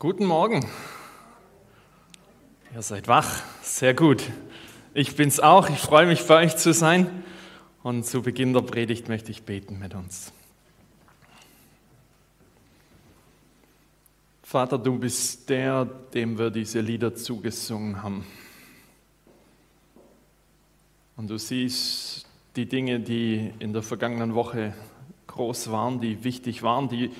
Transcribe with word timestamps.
Guten 0.00 0.26
Morgen. 0.26 0.64
Ihr 2.72 2.82
seid 2.82 3.08
wach, 3.08 3.42
sehr 3.62 3.94
gut. 3.94 4.22
Ich 4.94 5.16
bin's 5.16 5.40
auch. 5.40 5.68
Ich 5.70 5.80
freue 5.80 6.06
mich, 6.06 6.24
bei 6.24 6.44
euch 6.44 6.56
zu 6.56 6.72
sein. 6.72 7.24
Und 7.82 8.06
zu 8.06 8.22
Beginn 8.22 8.52
der 8.52 8.60
Predigt 8.60 9.08
möchte 9.08 9.32
ich 9.32 9.42
beten 9.42 9.80
mit 9.80 9.96
uns. 9.96 10.32
Vater, 14.44 14.78
du 14.78 15.00
bist 15.00 15.50
der, 15.50 15.86
dem 16.14 16.38
wir 16.38 16.50
diese 16.50 16.78
Lieder 16.78 17.16
zugesungen 17.16 18.00
haben. 18.00 18.24
Und 21.16 21.28
du 21.28 21.38
siehst 21.38 22.24
die 22.54 22.66
Dinge, 22.66 23.00
die 23.00 23.52
in 23.58 23.72
der 23.72 23.82
vergangenen 23.82 24.36
Woche 24.36 24.74
groß 25.26 25.72
waren, 25.72 26.00
die 26.00 26.22
wichtig 26.22 26.62
waren, 26.62 26.88
die 26.88 27.10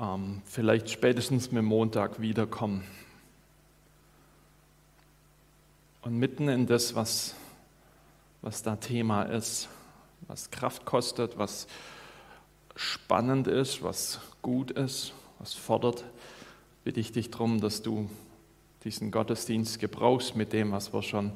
ähm, 0.00 0.42
vielleicht 0.44 0.90
spätestens 0.90 1.52
mit 1.52 1.62
Montag 1.62 2.20
wiederkommen. 2.20 2.84
Und 6.02 6.18
mitten 6.18 6.48
in 6.48 6.66
das, 6.66 6.94
was, 6.94 7.34
was 8.40 8.62
da 8.62 8.76
Thema 8.76 9.24
ist, 9.24 9.68
was 10.26 10.50
Kraft 10.50 10.86
kostet, 10.86 11.36
was 11.36 11.66
spannend 12.74 13.46
ist, 13.46 13.82
was 13.82 14.20
gut 14.40 14.70
ist, 14.70 15.12
was 15.38 15.52
fordert, 15.52 16.04
bitte 16.84 17.00
ich 17.00 17.12
dich 17.12 17.30
darum, 17.30 17.60
dass 17.60 17.82
du 17.82 18.08
diesen 18.84 19.10
Gottesdienst 19.10 19.78
gebrauchst 19.78 20.36
mit 20.36 20.54
dem, 20.54 20.72
was 20.72 20.94
wir 20.94 21.02
schon 21.02 21.32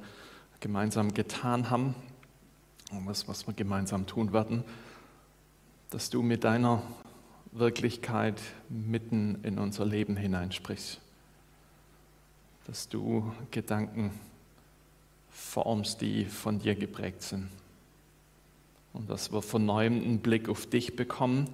gemeinsam 0.60 1.12
getan 1.12 1.68
haben 1.68 1.94
und 2.90 3.06
was, 3.06 3.28
was 3.28 3.46
wir 3.46 3.52
gemeinsam 3.52 4.06
tun 4.06 4.32
werden, 4.32 4.64
dass 5.90 6.08
du 6.08 6.22
mit 6.22 6.44
deiner 6.44 6.82
Wirklichkeit 7.54 8.42
mitten 8.68 9.38
in 9.44 9.58
unser 9.58 9.86
Leben 9.86 10.16
hineinsprichst. 10.16 11.00
Dass 12.66 12.88
du 12.88 13.32
Gedanken 13.52 14.10
formst, 15.30 16.00
die 16.00 16.24
von 16.24 16.58
dir 16.58 16.74
geprägt 16.74 17.22
sind. 17.22 17.48
Und 18.92 19.08
dass 19.08 19.32
wir 19.32 19.40
von 19.40 19.64
neuem 19.64 20.02
einen 20.02 20.18
Blick 20.18 20.48
auf 20.48 20.66
dich 20.66 20.96
bekommen 20.96 21.48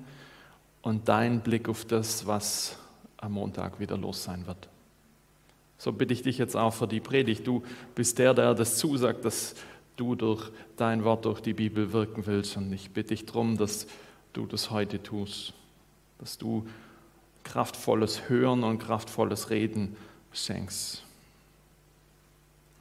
und 0.80 1.08
deinen 1.08 1.40
Blick 1.40 1.68
auf 1.68 1.84
das, 1.84 2.26
was 2.26 2.78
am 3.18 3.32
Montag 3.32 3.78
wieder 3.78 3.98
los 3.98 4.24
sein 4.24 4.46
wird. 4.46 4.68
So 5.76 5.92
bitte 5.92 6.14
ich 6.14 6.22
dich 6.22 6.38
jetzt 6.38 6.56
auch 6.56 6.72
für 6.72 6.88
die 6.88 7.00
Predigt. 7.00 7.46
Du 7.46 7.62
bist 7.94 8.18
der, 8.18 8.32
der 8.32 8.54
das 8.54 8.78
zusagt, 8.78 9.26
dass 9.26 9.54
du 9.96 10.14
durch 10.14 10.50
dein 10.76 11.04
Wort, 11.04 11.26
durch 11.26 11.40
die 11.40 11.54
Bibel 11.54 11.92
wirken 11.92 12.24
willst. 12.26 12.56
Und 12.56 12.72
ich 12.72 12.90
bitte 12.90 13.10
dich 13.10 13.26
darum, 13.26 13.58
dass 13.58 13.86
du 14.32 14.46
das 14.46 14.70
heute 14.70 15.02
tust 15.02 15.54
dass 16.20 16.36
du 16.36 16.66
kraftvolles 17.44 18.28
Hören 18.28 18.62
und 18.62 18.78
kraftvolles 18.78 19.48
Reden 19.48 19.96
schenkst. 20.32 21.02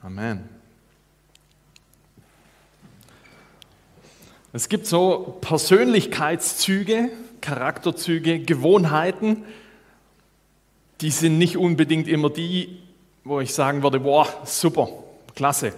Amen. 0.04 0.48
Es 4.52 4.68
gibt 4.68 4.88
so 4.88 5.38
Persönlichkeitszüge, 5.42 7.10
Charakterzüge, 7.40 8.40
Gewohnheiten, 8.40 9.46
die 11.00 11.12
sind 11.12 11.38
nicht 11.38 11.56
unbedingt 11.56 12.10
immer 12.10 12.30
die, 12.30 12.80
wo 13.24 13.40
ich 13.40 13.54
sagen 13.54 13.84
würde, 13.84 14.02
boah, 14.02 14.28
super, 14.44 14.90
klasse. 15.34 15.74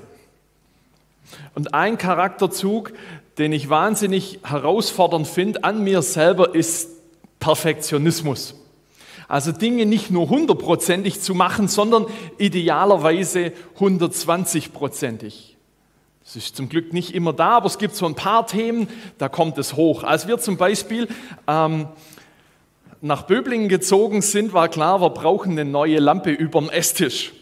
Und 1.53 1.75
ein 1.75 1.99
Charakterzug, 1.99 2.93
den 3.37 3.51
ich 3.53 3.69
wahnsinnig 3.69 4.39
herausfordernd 4.43 5.27
finde 5.27 5.63
an 5.63 5.83
mir 5.83 6.01
selber, 6.01 6.55
ist 6.55 7.00
Perfektionismus. 7.41 8.55
Also 9.27 9.51
Dinge 9.51 9.85
nicht 9.85 10.11
nur 10.11 10.29
hundertprozentig 10.29 11.19
zu 11.19 11.35
machen, 11.35 11.67
sondern 11.67 12.05
idealerweise 12.37 13.51
120-prozentig. 13.79 15.57
Das 16.23 16.35
ist 16.35 16.55
zum 16.55 16.69
Glück 16.69 16.93
nicht 16.93 17.13
immer 17.13 17.33
da, 17.33 17.57
aber 17.57 17.65
es 17.65 17.77
gibt 17.77 17.95
so 17.95 18.05
ein 18.05 18.15
paar 18.15 18.47
Themen, 18.47 18.87
da 19.17 19.27
kommt 19.27 19.57
es 19.57 19.75
hoch. 19.75 20.03
Als 20.03 20.27
wir 20.27 20.37
zum 20.37 20.55
Beispiel 20.57 21.07
ähm, 21.47 21.87
nach 23.01 23.23
Böblingen 23.23 23.69
gezogen 23.69 24.21
sind, 24.21 24.53
war 24.53 24.69
klar, 24.69 25.01
wir 25.01 25.09
brauchen 25.09 25.53
eine 25.53 25.65
neue 25.65 25.99
Lampe 25.99 26.31
über 26.31 26.59
dem 26.59 26.69
Esstisch. 26.69 27.33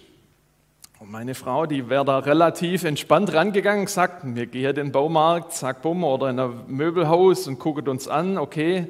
Und 1.00 1.12
meine 1.12 1.34
Frau, 1.34 1.66
die 1.66 1.90
wäre 1.90 2.06
da 2.06 2.19
relativ 2.19 2.84
entspannt 2.84 3.34
rangegangen, 3.34 3.85
gesagt, 3.85 4.22
wir 4.23 4.46
gehen 4.46 4.69
in 4.69 4.75
den 4.75 4.91
Baumarkt, 4.91 5.53
zack, 5.53 5.81
bumm, 5.81 6.03
oder 6.03 6.29
in 6.29 6.40
ein 6.40 6.66
Möbelhaus 6.68 7.47
und 7.47 7.57
gucken 7.57 7.88
uns 7.88 8.07
an, 8.07 8.38
okay, 8.38 8.88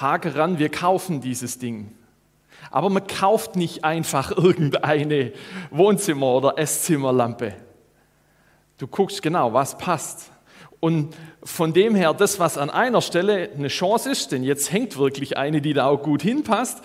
Hake 0.00 0.34
ran, 0.34 0.58
wir 0.58 0.68
kaufen 0.68 1.20
dieses 1.20 1.58
Ding. 1.58 1.92
Aber 2.70 2.90
man 2.90 3.06
kauft 3.06 3.56
nicht 3.56 3.84
einfach 3.84 4.30
irgendeine 4.36 5.32
Wohnzimmer- 5.70 6.34
oder 6.34 6.58
Esszimmerlampe. 6.58 7.54
Du 8.78 8.86
guckst 8.86 9.22
genau, 9.22 9.52
was 9.52 9.78
passt. 9.78 10.30
Und 10.80 11.16
von 11.42 11.72
dem 11.72 11.94
her, 11.94 12.14
das, 12.14 12.38
was 12.38 12.56
an 12.56 12.70
einer 12.70 13.00
Stelle 13.00 13.50
eine 13.56 13.68
Chance 13.68 14.10
ist, 14.10 14.30
denn 14.30 14.44
jetzt 14.44 14.72
hängt 14.72 14.96
wirklich 14.96 15.36
eine, 15.36 15.60
die 15.60 15.72
da 15.72 15.86
auch 15.86 16.02
gut 16.02 16.22
hinpasst, 16.22 16.82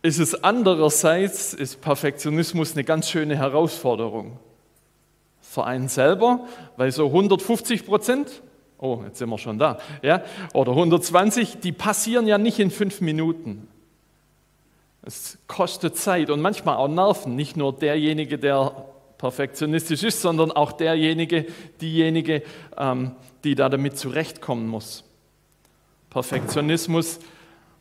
ist 0.00 0.18
es 0.18 0.42
andererseits, 0.42 1.52
ist 1.52 1.80
Perfektionismus 1.80 2.72
eine 2.72 2.84
ganz 2.84 3.10
schöne 3.10 3.36
Herausforderung. 3.36 4.38
Für 5.40 5.64
einen 5.64 5.88
selber, 5.88 6.46
weil 6.76 6.92
so 6.92 7.06
150 7.06 7.84
Prozent 7.84 8.42
Oh, 8.78 9.00
jetzt 9.06 9.18
sind 9.18 9.28
wir 9.30 9.38
schon 9.38 9.58
da. 9.58 9.78
Ja? 10.02 10.22
Oder 10.52 10.72
120, 10.72 11.60
die 11.60 11.72
passieren 11.72 12.26
ja 12.26 12.38
nicht 12.38 12.58
in 12.58 12.70
fünf 12.70 13.00
Minuten. 13.00 13.68
Es 15.02 15.38
kostet 15.46 15.96
Zeit 15.96 16.30
und 16.30 16.40
manchmal 16.40 16.76
auch 16.76 16.88
Nerven. 16.88 17.36
Nicht 17.36 17.56
nur 17.56 17.72
derjenige, 17.72 18.38
der 18.38 18.86
perfektionistisch 19.18 20.02
ist, 20.02 20.20
sondern 20.20 20.50
auch 20.50 20.72
derjenige, 20.72 21.46
diejenige, 21.80 22.42
ähm, 22.76 23.12
die 23.44 23.54
da 23.54 23.68
damit 23.68 23.96
zurechtkommen 23.96 24.66
muss. 24.66 25.04
Perfektionismus 26.10 27.20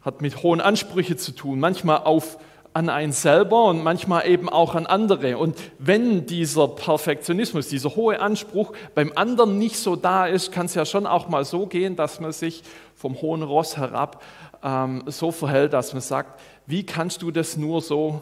hat 0.02 0.22
mit 0.22 0.44
hohen 0.44 0.62
Ansprüchen 0.62 1.18
zu 1.18 1.32
tun, 1.32 1.60
manchmal 1.60 2.00
auf 2.00 2.38
an 2.76 2.90
einen 2.90 3.14
selber 3.14 3.68
und 3.68 3.82
manchmal 3.84 4.28
eben 4.28 4.50
auch 4.50 4.76
an 4.76 4.86
andere. 4.86 5.38
Und 5.38 5.58
wenn 5.80 6.26
dieser 6.26 6.68
Perfektionismus, 6.68 7.70
dieser 7.70 7.96
hohe 7.96 8.20
Anspruch 8.20 8.74
beim 8.94 9.14
anderen 9.16 9.58
nicht 9.58 9.78
so 9.78 9.96
da 9.96 10.26
ist, 10.26 10.52
kann 10.52 10.66
es 10.66 10.76
ja 10.76 10.84
schon 10.86 11.08
auch 11.08 11.30
mal 11.30 11.46
so 11.46 11.68
gehen, 11.68 11.96
dass 11.96 12.20
man 12.20 12.34
sich 12.34 12.64
vom 12.94 13.22
hohen 13.22 13.44
Ross 13.44 13.78
herab 13.78 14.22
ähm, 14.62 15.04
so 15.06 15.32
verhält, 15.32 15.72
dass 15.72 15.94
man 15.94 16.02
sagt, 16.02 16.42
wie 16.68 16.86
kannst 16.86 17.22
du 17.22 17.32
das 17.32 17.56
nur 17.56 17.82
so 17.82 18.22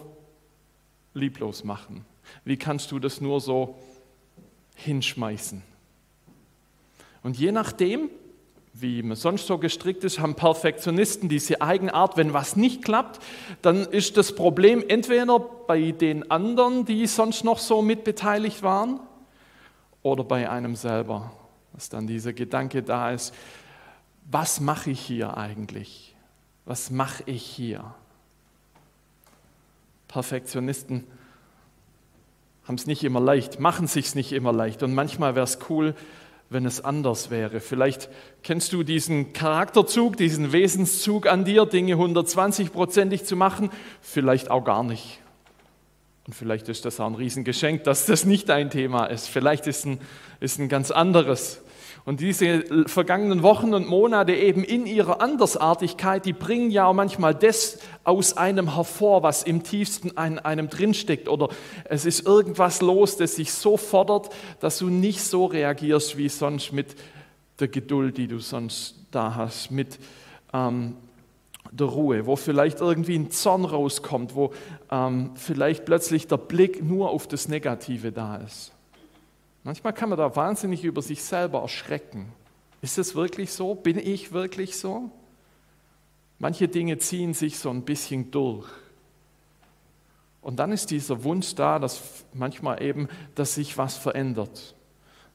lieblos 1.16 1.64
machen? 1.64 2.06
Wie 2.46 2.58
kannst 2.58 2.92
du 2.92 3.00
das 3.00 3.22
nur 3.22 3.42
so 3.42 3.80
hinschmeißen? 4.76 5.64
Und 7.24 7.40
je 7.40 7.52
nachdem, 7.52 8.12
wie 8.74 9.04
man 9.04 9.16
sonst 9.16 9.46
so 9.46 9.60
gestrickt 9.60 10.04
ist, 10.04 10.20
haben 10.20 10.34
Perfektionisten 10.34 11.30
diese 11.30 11.62
Eigenart, 11.62 12.18
wenn 12.18 12.34
was 12.34 12.56
nicht 12.56 12.84
klappt, 12.84 13.22
dann 13.62 13.86
ist 13.86 14.18
das 14.18 14.34
Problem 14.34 14.84
entweder 14.88 15.40
bei 15.40 15.92
den 15.92 16.32
anderen, 16.32 16.84
die 16.84 17.06
sonst 17.06 17.44
noch 17.44 17.60
so 17.60 17.82
mitbeteiligt 17.84 18.64
waren, 18.64 19.00
oder 20.02 20.24
bei 20.24 20.50
einem 20.50 20.76
selber, 20.76 21.32
dass 21.74 21.90
dann 21.90 22.08
dieser 22.08 22.34
Gedanke 22.34 22.84
da 22.84 23.12
ist, 23.12 23.34
was 24.30 24.60
mache 24.60 24.92
ich 24.92 25.00
hier 25.00 25.38
eigentlich? 25.38 26.16
Was 26.66 26.92
mache 26.92 27.24
ich 27.26 27.44
hier? 27.44 27.94
Perfektionisten 30.08 31.06
haben 32.66 32.76
es 32.76 32.86
nicht 32.86 33.04
immer 33.04 33.20
leicht, 33.20 33.60
machen 33.60 33.88
sich 33.88 34.14
nicht 34.16 34.32
immer 34.32 34.54
leicht 34.54 34.84
und 34.84 34.94
manchmal 34.94 35.36
wäre 35.36 35.44
es 35.46 35.60
cool, 35.70 35.96
wenn 36.54 36.66
es 36.66 36.84
anders 36.84 37.30
wäre. 37.30 37.60
Vielleicht 37.60 38.10
kennst 38.44 38.72
du 38.72 38.84
diesen 38.84 39.34
Charakterzug, 39.34 40.16
diesen 40.18 40.52
Wesenszug 40.52 41.28
an 41.28 41.44
dir, 41.44 41.66
Dinge 41.66 41.96
120-prozentig 41.96 43.26
zu 43.26 43.36
machen, 43.36 43.70
vielleicht 44.02 44.50
auch 44.50 44.64
gar 44.64 44.84
nicht. 44.84 45.20
Und 46.26 46.34
vielleicht 46.34 46.70
ist 46.70 46.86
das 46.86 47.00
auch 47.00 47.08
ein 47.08 47.16
Riesengeschenk, 47.16 47.84
dass 47.84 48.06
das 48.06 48.24
nicht 48.24 48.48
dein 48.48 48.70
Thema 48.70 49.08
ist. 49.08 49.28
Vielleicht 49.28 49.68
ist 49.68 49.86
ein, 49.86 50.00
ist 50.40 50.60
ein 50.60 50.70
ganz 50.70 50.90
anderes. 50.90 51.62
Und 52.06 52.20
diese 52.20 52.86
vergangenen 52.88 53.44
Wochen 53.44 53.74
und 53.74 53.88
Monate 53.88 54.34
eben 54.34 54.66
in 54.66 54.86
ihrer 54.86 55.22
Andersartigkeit, 55.22 56.26
die 56.26 56.34
bringen 56.34 56.70
ja 56.70 56.88
auch 56.88 56.94
manchmal 56.94 57.34
das 57.34 57.80
aus 58.04 58.36
einem 58.36 58.76
hervor, 58.76 59.24
was 59.24 59.44
im 59.44 59.64
tiefsten 59.64 60.10
in 60.10 60.38
einem 60.38 60.70
drinsteckt. 60.70 61.30
Oder 61.30 61.48
es 61.86 62.06
ist 62.06 62.26
irgendwas 62.28 62.82
los, 62.82 63.16
das 63.16 63.36
sich 63.36 63.54
so 63.54 63.78
fordert, 63.78 64.30
dass 64.60 64.80
du 64.80 64.90
nicht 64.90 65.22
so 65.22 65.46
reagierst 65.46 66.18
wie 66.18 66.28
sonst 66.28 66.74
mit 66.74 66.96
der 67.60 67.70
Geduld, 67.70 68.18
die 68.18 68.28
du 68.28 68.40
sonst 68.40 68.96
da 69.12 69.36
hast, 69.36 69.72
mit 69.72 69.98
ähm, 70.52 70.98
der 71.72 71.88
Ruhe, 71.88 72.26
wo 72.26 72.36
vielleicht 72.36 72.82
irgendwie 72.82 73.16
ein 73.16 73.32
Zorn 73.32 73.64
rauskommt, 73.64 74.36
wo 74.36 74.52
ähm, 74.92 75.32
vielleicht 75.36 75.86
plötzlich 75.86 76.28
der 76.28 76.38
Blick 76.38 76.84
nur 76.84 77.12
auf 77.12 77.28
das 77.28 77.48
Negative 77.48 78.12
da 78.12 78.36
ist. 78.38 78.74
Manchmal 79.64 79.94
kann 79.94 80.10
man 80.10 80.18
da 80.18 80.36
wahnsinnig 80.36 80.84
über 80.84 81.02
sich 81.02 81.24
selber 81.24 81.62
erschrecken. 81.62 82.32
Ist 82.82 82.98
es 82.98 83.16
wirklich 83.16 83.52
so? 83.52 83.76
Bin 83.76 83.98
ich 83.98 84.34
wirklich 84.34 84.78
so? 84.78 85.10
Manche 86.38 86.68
Dinge 86.68 86.98
ziehen 86.98 87.34
sich 87.34 87.58
so 87.58 87.70
ein 87.70 87.84
bisschen 87.84 88.30
durch. 88.32 88.68
Und 90.42 90.58
dann 90.58 90.74
ist 90.74 90.92
dieser 90.92 91.24
Wunsch 91.24 91.56
da, 91.56 91.80
dass 91.80 92.26
manchmal 92.34 92.84
eben, 92.84 93.08
dass 93.36 93.56
sich 93.56 93.78
was 93.78 93.96
verändert. 93.96 94.76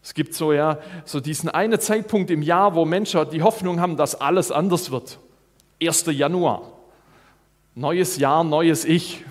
Es 0.03 0.13
gibt 0.13 0.35
so 0.35 0.53
ja 0.53 0.79
so 1.07 1.21
diesen 1.21 1.49
einen 1.49 1.81
Zeitpunkt 1.81 2.31
im 2.31 2.43
Jahr, 2.43 2.75
wo 2.75 2.85
Menschen 2.85 3.29
die 3.31 3.43
Hoffnung 3.43 3.81
haben, 3.81 3.97
dass 3.97 4.15
alles 4.15 4.53
anders 4.53 4.91
wird. 4.91 5.19
1. 5.83 6.05
Januar. 6.07 6.73
Neues 7.75 8.19
Jahr, 8.19 8.45
neues 8.45 8.85
Ich. 8.85 9.25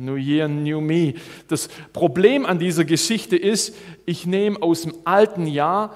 New 0.00 0.16
Year, 0.16 0.48
New 0.48 0.80
Me. 0.80 1.14
Das 1.48 1.68
Problem 1.92 2.46
an 2.46 2.58
dieser 2.58 2.84
Geschichte 2.84 3.36
ist, 3.36 3.76
ich 4.06 4.26
nehme 4.26 4.60
aus 4.62 4.82
dem 4.82 4.94
alten 5.04 5.46
Jahr 5.46 5.94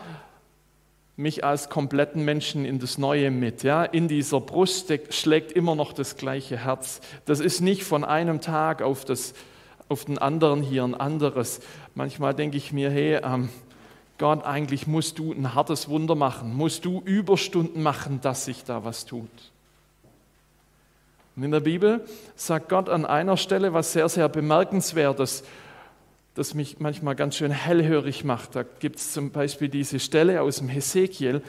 mich 1.16 1.44
als 1.44 1.68
kompletten 1.68 2.24
Menschen 2.24 2.64
in 2.64 2.78
das 2.78 2.98
Neue 2.98 3.30
mit. 3.30 3.62
Ja? 3.62 3.84
In 3.84 4.08
dieser 4.08 4.40
Brust 4.40 4.92
schlägt 5.10 5.52
immer 5.52 5.74
noch 5.74 5.92
das 5.92 6.16
gleiche 6.16 6.64
Herz. 6.64 7.00
Das 7.24 7.40
ist 7.40 7.60
nicht 7.60 7.84
von 7.84 8.04
einem 8.04 8.40
Tag 8.40 8.82
auf, 8.82 9.04
das, 9.04 9.34
auf 9.88 10.04
den 10.04 10.18
anderen 10.18 10.62
hier 10.62 10.82
ein 10.84 10.94
anderes. 10.94 11.60
Manchmal 11.94 12.34
denke 12.34 12.56
ich 12.56 12.72
mir, 12.72 12.90
hey, 12.90 13.20
ähm, 13.22 13.48
Gott, 14.18 14.44
eigentlich 14.44 14.86
musst 14.86 15.18
du 15.18 15.32
ein 15.32 15.54
hartes 15.54 15.88
Wunder 15.88 16.14
machen, 16.14 16.54
musst 16.54 16.84
du 16.84 17.00
Überstunden 17.04 17.82
machen, 17.82 18.20
dass 18.20 18.44
sich 18.44 18.64
da 18.64 18.84
was 18.84 19.06
tut. 19.06 19.53
Und 21.36 21.42
in 21.42 21.50
der 21.50 21.60
Bibel 21.60 22.04
sagt 22.36 22.68
Gott 22.68 22.88
an 22.88 23.04
einer 23.04 23.36
Stelle 23.36 23.72
was 23.72 23.92
sehr, 23.92 24.08
sehr 24.08 24.28
bemerkenswertes, 24.28 25.42
das 26.34 26.54
mich 26.54 26.78
manchmal 26.80 27.14
ganz 27.16 27.36
schön 27.36 27.50
hellhörig 27.50 28.24
macht. 28.24 28.54
Da 28.54 28.62
gibt 28.62 28.96
es 28.96 29.12
zum 29.12 29.30
Beispiel 29.30 29.68
diese 29.68 29.98
Stelle 29.98 30.42
aus 30.42 30.58
dem 30.58 30.68
Hesekiel, 30.68 31.42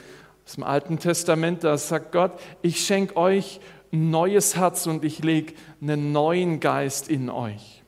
aus 0.44 0.54
dem 0.54 0.64
Alten 0.64 0.98
Testament, 0.98 1.64
da 1.64 1.76
sagt 1.76 2.12
Gott, 2.12 2.32
ich 2.62 2.84
schenke 2.84 3.16
euch 3.16 3.60
ein 3.92 4.10
neues 4.10 4.56
Herz 4.56 4.86
und 4.86 5.04
ich 5.04 5.22
lege 5.22 5.54
einen 5.80 6.12
neuen 6.12 6.60
Geist 6.60 7.08
in 7.08 7.30
euch. 7.30 7.82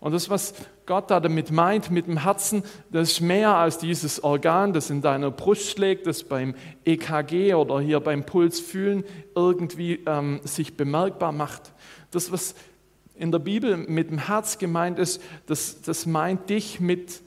Und 0.00 0.12
das, 0.12 0.30
was 0.30 0.54
Gott 0.86 1.10
da 1.10 1.18
damit 1.18 1.50
meint, 1.50 1.90
mit 1.90 2.06
dem 2.06 2.22
Herzen, 2.22 2.62
das 2.90 3.12
ist 3.12 3.20
mehr 3.20 3.56
als 3.56 3.78
dieses 3.78 4.22
Organ, 4.22 4.72
das 4.72 4.90
in 4.90 5.02
deiner 5.02 5.30
Brust 5.30 5.70
schlägt, 5.70 6.06
das 6.06 6.22
beim 6.22 6.54
EKG 6.84 7.54
oder 7.54 7.80
hier 7.80 7.98
beim 7.98 8.24
Puls 8.24 8.60
fühlen 8.60 9.04
irgendwie 9.34 10.00
ähm, 10.06 10.40
sich 10.44 10.76
bemerkbar 10.76 11.32
macht. 11.32 11.72
Das, 12.12 12.30
was 12.30 12.54
in 13.16 13.32
der 13.32 13.40
Bibel 13.40 13.76
mit 13.76 14.10
dem 14.10 14.18
Herz 14.18 14.58
gemeint 14.58 15.00
ist, 15.00 15.20
das, 15.46 15.82
das 15.82 16.06
meint 16.06 16.48
dich 16.48 16.78
mit 16.78 17.20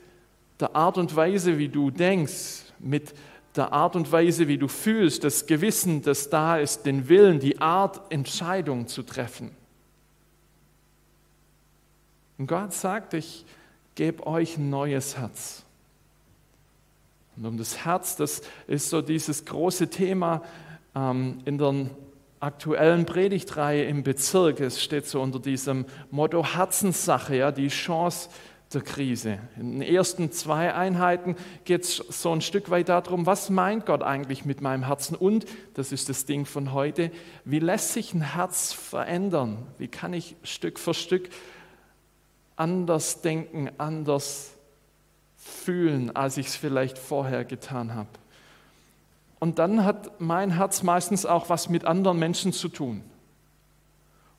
der 0.62 0.76
Art 0.76 0.98
und 0.98 1.14
Weise, 1.14 1.58
wie 1.58 1.68
du 1.68 1.92
denkst, 1.92 2.64
mit 2.80 3.14
der 3.58 3.74
Art 3.74 3.98
und 3.98 4.10
Weise, 4.14 4.48
wie 4.48 4.58
du 4.58 4.70
fühlst, 4.70 5.26
das 5.26 5.46
Gewissen, 5.46 6.02
das 6.02 6.30
da 6.30 6.58
ist, 6.58 6.86
den 6.86 7.10
Willen, 7.10 7.40
die 7.40 7.60
Art, 7.60 8.12
Entscheidungen 8.12 8.88
zu 8.88 9.04
treffen. 9.04 9.52
Und 12.42 12.48
Gott 12.48 12.74
sagt, 12.74 13.14
ich 13.14 13.46
gebe 13.94 14.26
euch 14.26 14.58
ein 14.58 14.72
neues 14.72 15.16
Herz. 15.16 15.62
Und 17.38 17.46
um 17.46 17.56
das 17.56 17.86
Herz, 17.86 18.16
das 18.16 18.42
ist 18.66 18.90
so 18.90 19.04
dieses 19.04 19.46
große 19.46 19.92
Thema 19.92 20.42
ähm, 20.96 21.38
in 21.46 21.60
der 21.60 21.86
aktuellen 22.40 23.06
Predigtreihe 23.06 23.84
im 23.84 24.02
Bezirk. 24.02 24.60
Es 24.60 24.82
steht 24.82 25.06
so 25.06 25.22
unter 25.22 25.38
diesem 25.38 25.86
Motto 26.10 26.44
Herzenssache, 26.44 27.36
ja, 27.36 27.52
die 27.52 27.68
Chance 27.68 28.30
der 28.74 28.82
Krise. 28.82 29.38
In 29.56 29.74
den 29.74 29.82
ersten 29.84 30.32
zwei 30.32 30.74
Einheiten 30.74 31.36
geht 31.64 31.84
es 31.84 31.98
so 31.98 32.32
ein 32.32 32.42
Stück 32.42 32.72
weit 32.72 32.90
darum, 32.90 33.28
was 33.28 33.52
meint 33.52 33.86
Gott 33.86 34.02
eigentlich 34.02 34.46
mit 34.46 34.62
meinem 34.62 34.88
Herzen? 34.88 35.16
Und, 35.16 35.46
das 35.76 35.92
ist 35.92 36.10
das 36.10 36.26
Ding 36.26 36.46
von 36.46 36.74
heute, 36.74 37.12
wie 37.46 37.60
lässt 37.60 37.94
sich 37.94 38.16
ein 38.16 38.34
Herz 38.34 38.74
verändern? 38.74 39.60
Wie 39.78 39.88
kann 39.88 40.14
ich 40.14 40.36
Stück 40.42 40.80
für 40.80 40.96
Stück 40.96 41.30
anders 42.56 43.22
denken, 43.22 43.70
anders 43.78 44.52
fühlen, 45.38 46.16
als 46.16 46.38
ich 46.38 46.48
es 46.48 46.56
vielleicht 46.56 46.98
vorher 46.98 47.46
getan 47.46 47.96
habe. 47.96 48.10
Und 49.40 49.58
dann 49.58 49.84
hat 49.84 50.22
mein 50.22 50.52
Herz 50.52 50.84
meistens 50.84 51.26
auch 51.26 51.50
was 51.50 51.68
mit 51.68 51.86
anderen 51.86 52.20
Menschen 52.20 52.54
zu 52.54 52.70
tun. 52.70 53.02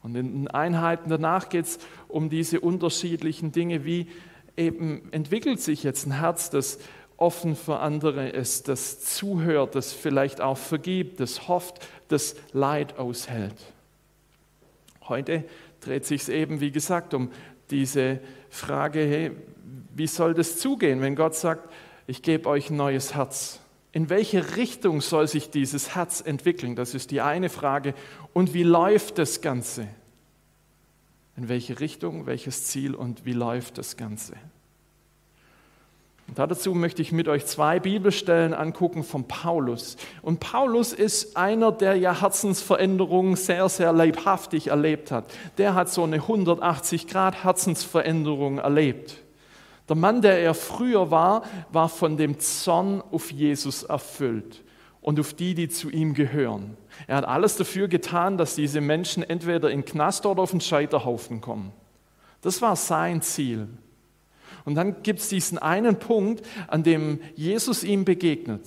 Und 0.02 0.14
in 0.16 0.32
den 0.32 0.48
Einheiten 0.48 1.10
danach 1.10 1.48
geht 1.48 1.64
es 1.64 1.78
um 2.08 2.28
diese 2.28 2.60
unterschiedlichen 2.60 3.52
Dinge, 3.52 3.84
wie 3.84 4.08
eben 4.56 5.12
entwickelt 5.12 5.60
sich 5.60 5.82
jetzt 5.82 6.06
ein 6.06 6.12
Herz, 6.20 6.50
das 6.50 6.78
offen 7.16 7.56
für 7.56 7.78
andere 7.78 8.28
ist, 8.28 8.68
das 8.68 9.00
zuhört, 9.00 9.74
das 9.74 9.92
vielleicht 9.92 10.40
auch 10.40 10.58
vergibt, 10.58 11.20
das 11.20 11.46
hofft, 11.46 11.86
das 12.08 12.34
Leid 12.52 12.98
aushält. 12.98 13.54
Heute 15.08 15.44
dreht 15.80 16.04
sich 16.04 16.22
es 16.22 16.28
eben, 16.28 16.60
wie 16.60 16.72
gesagt, 16.72 17.14
um 17.14 17.30
diese 17.70 18.20
Frage, 18.50 19.00
hey, 19.00 19.30
wie 19.94 20.06
soll 20.06 20.34
das 20.34 20.58
zugehen, 20.58 21.00
wenn 21.00 21.16
Gott 21.16 21.34
sagt, 21.34 21.72
ich 22.06 22.22
gebe 22.22 22.48
euch 22.48 22.70
ein 22.70 22.76
neues 22.76 23.14
Herz? 23.14 23.60
In 23.92 24.08
welche 24.08 24.56
Richtung 24.56 25.00
soll 25.00 25.28
sich 25.28 25.50
dieses 25.50 25.94
Herz 25.94 26.22
entwickeln? 26.24 26.76
Das 26.76 26.94
ist 26.94 27.10
die 27.10 27.20
eine 27.20 27.50
Frage. 27.50 27.94
Und 28.32 28.54
wie 28.54 28.62
läuft 28.62 29.18
das 29.18 29.42
Ganze? 29.42 29.86
In 31.36 31.48
welche 31.48 31.78
Richtung, 31.80 32.26
welches 32.26 32.64
Ziel 32.64 32.94
und 32.94 33.26
wie 33.26 33.32
läuft 33.32 33.76
das 33.78 33.96
Ganze? 33.96 34.34
Und 36.32 36.38
dazu 36.38 36.72
möchte 36.72 37.02
ich 37.02 37.12
mit 37.12 37.28
euch 37.28 37.44
zwei 37.44 37.78
Bibelstellen 37.78 38.54
angucken 38.54 39.04
von 39.04 39.28
Paulus. 39.28 39.98
Und 40.22 40.40
Paulus 40.40 40.94
ist 40.94 41.36
einer, 41.36 41.72
der 41.72 41.96
ja 41.96 42.22
Herzensveränderungen 42.22 43.36
sehr, 43.36 43.68
sehr 43.68 43.92
leibhaftig 43.92 44.68
erlebt 44.68 45.10
hat. 45.10 45.26
Der 45.58 45.74
hat 45.74 45.90
so 45.90 46.04
eine 46.04 46.16
180 46.16 47.06
Grad 47.06 47.44
Herzensveränderung 47.44 48.56
erlebt. 48.56 49.18
Der 49.90 49.96
Mann, 49.96 50.22
der 50.22 50.40
er 50.40 50.54
früher 50.54 51.10
war, 51.10 51.42
war 51.70 51.90
von 51.90 52.16
dem 52.16 52.38
Zorn 52.38 53.02
auf 53.12 53.30
Jesus 53.30 53.82
erfüllt 53.82 54.64
und 55.02 55.20
auf 55.20 55.34
die, 55.34 55.54
die 55.54 55.68
zu 55.68 55.90
ihm 55.90 56.14
gehören. 56.14 56.78
Er 57.08 57.16
hat 57.16 57.26
alles 57.26 57.56
dafür 57.56 57.88
getan, 57.88 58.38
dass 58.38 58.54
diese 58.54 58.80
Menschen 58.80 59.22
entweder 59.22 59.70
in 59.70 59.84
Knast 59.84 60.24
oder 60.24 60.40
auf 60.40 60.52
den 60.52 60.62
Scheiterhaufen 60.62 61.42
kommen. 61.42 61.72
Das 62.40 62.62
war 62.62 62.74
sein 62.74 63.20
Ziel. 63.20 63.68
Und 64.64 64.74
dann 64.74 65.02
gibt 65.02 65.20
es 65.20 65.28
diesen 65.28 65.58
einen 65.58 65.98
Punkt, 65.98 66.46
an 66.68 66.82
dem 66.82 67.20
Jesus 67.34 67.84
ihm 67.84 68.04
begegnet. 68.04 68.66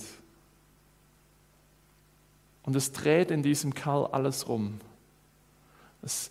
Und 2.64 2.76
es 2.76 2.92
dreht 2.92 3.30
in 3.30 3.42
diesem 3.42 3.74
Kerl 3.74 4.06
alles 4.06 4.48
rum. 4.48 4.80
Es 6.02 6.30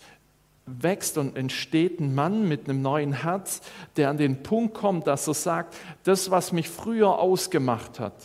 wächst 0.66 1.18
und 1.18 1.38
entsteht 1.38 2.00
ein 2.00 2.14
Mann 2.14 2.48
mit 2.48 2.68
einem 2.68 2.82
neuen 2.82 3.14
Herz, 3.14 3.62
der 3.98 4.10
an 4.10 4.18
den 4.18 4.44
Punkt 4.44 4.74
kommt, 4.74 5.08
dass 5.08 5.28
er 5.28 5.34
sagt, 5.34 5.76
das, 6.04 6.32
was 6.32 6.52
mich 6.52 6.70
früher 6.70 7.20
ausgemacht 7.20 8.00
hat, 8.00 8.16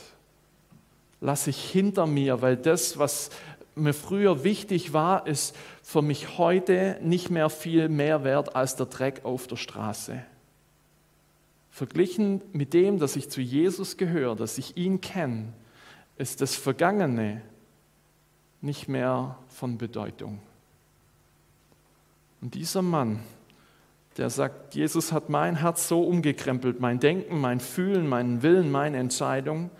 lasse 1.20 1.50
ich 1.50 1.62
hinter 1.70 2.06
mir, 2.06 2.42
weil 2.42 2.56
das, 2.56 2.98
was 2.98 3.30
mir 3.74 3.94
früher 3.94 4.42
wichtig 4.42 4.92
war, 4.92 5.26
ist 5.26 5.54
für 5.82 6.02
mich 6.02 6.38
heute 6.38 6.98
nicht 7.02 7.30
mehr 7.30 7.50
viel 7.50 7.88
mehr 7.88 8.24
wert 8.24 8.56
als 8.56 8.76
der 8.76 8.86
Dreck 8.86 9.24
auf 9.24 9.46
der 9.46 9.56
Straße. 9.56 10.22
Verglichen 11.70 12.42
mit 12.52 12.74
dem, 12.74 12.98
dass 12.98 13.16
ich 13.16 13.30
zu 13.30 13.40
Jesus 13.40 13.96
gehöre, 13.96 14.36
dass 14.36 14.58
ich 14.58 14.76
ihn 14.76 15.00
kenne, 15.00 15.52
ist 16.16 16.40
das 16.40 16.56
Vergangene 16.56 17.42
nicht 18.60 18.88
mehr 18.88 19.38
von 19.48 19.78
Bedeutung. 19.78 20.40
Und 22.40 22.54
dieser 22.54 22.82
Mann, 22.82 23.20
der 24.16 24.30
sagt, 24.30 24.74
Jesus 24.74 25.12
hat 25.12 25.28
mein 25.30 25.56
Herz 25.56 25.88
so 25.88 26.02
umgekrempelt, 26.02 26.80
mein 26.80 27.00
Denken, 27.00 27.40
mein 27.40 27.60
Fühlen, 27.60 28.06
meinen 28.06 28.42
Willen, 28.42 28.70
meine 28.70 28.98
Entscheidung, 28.98 29.70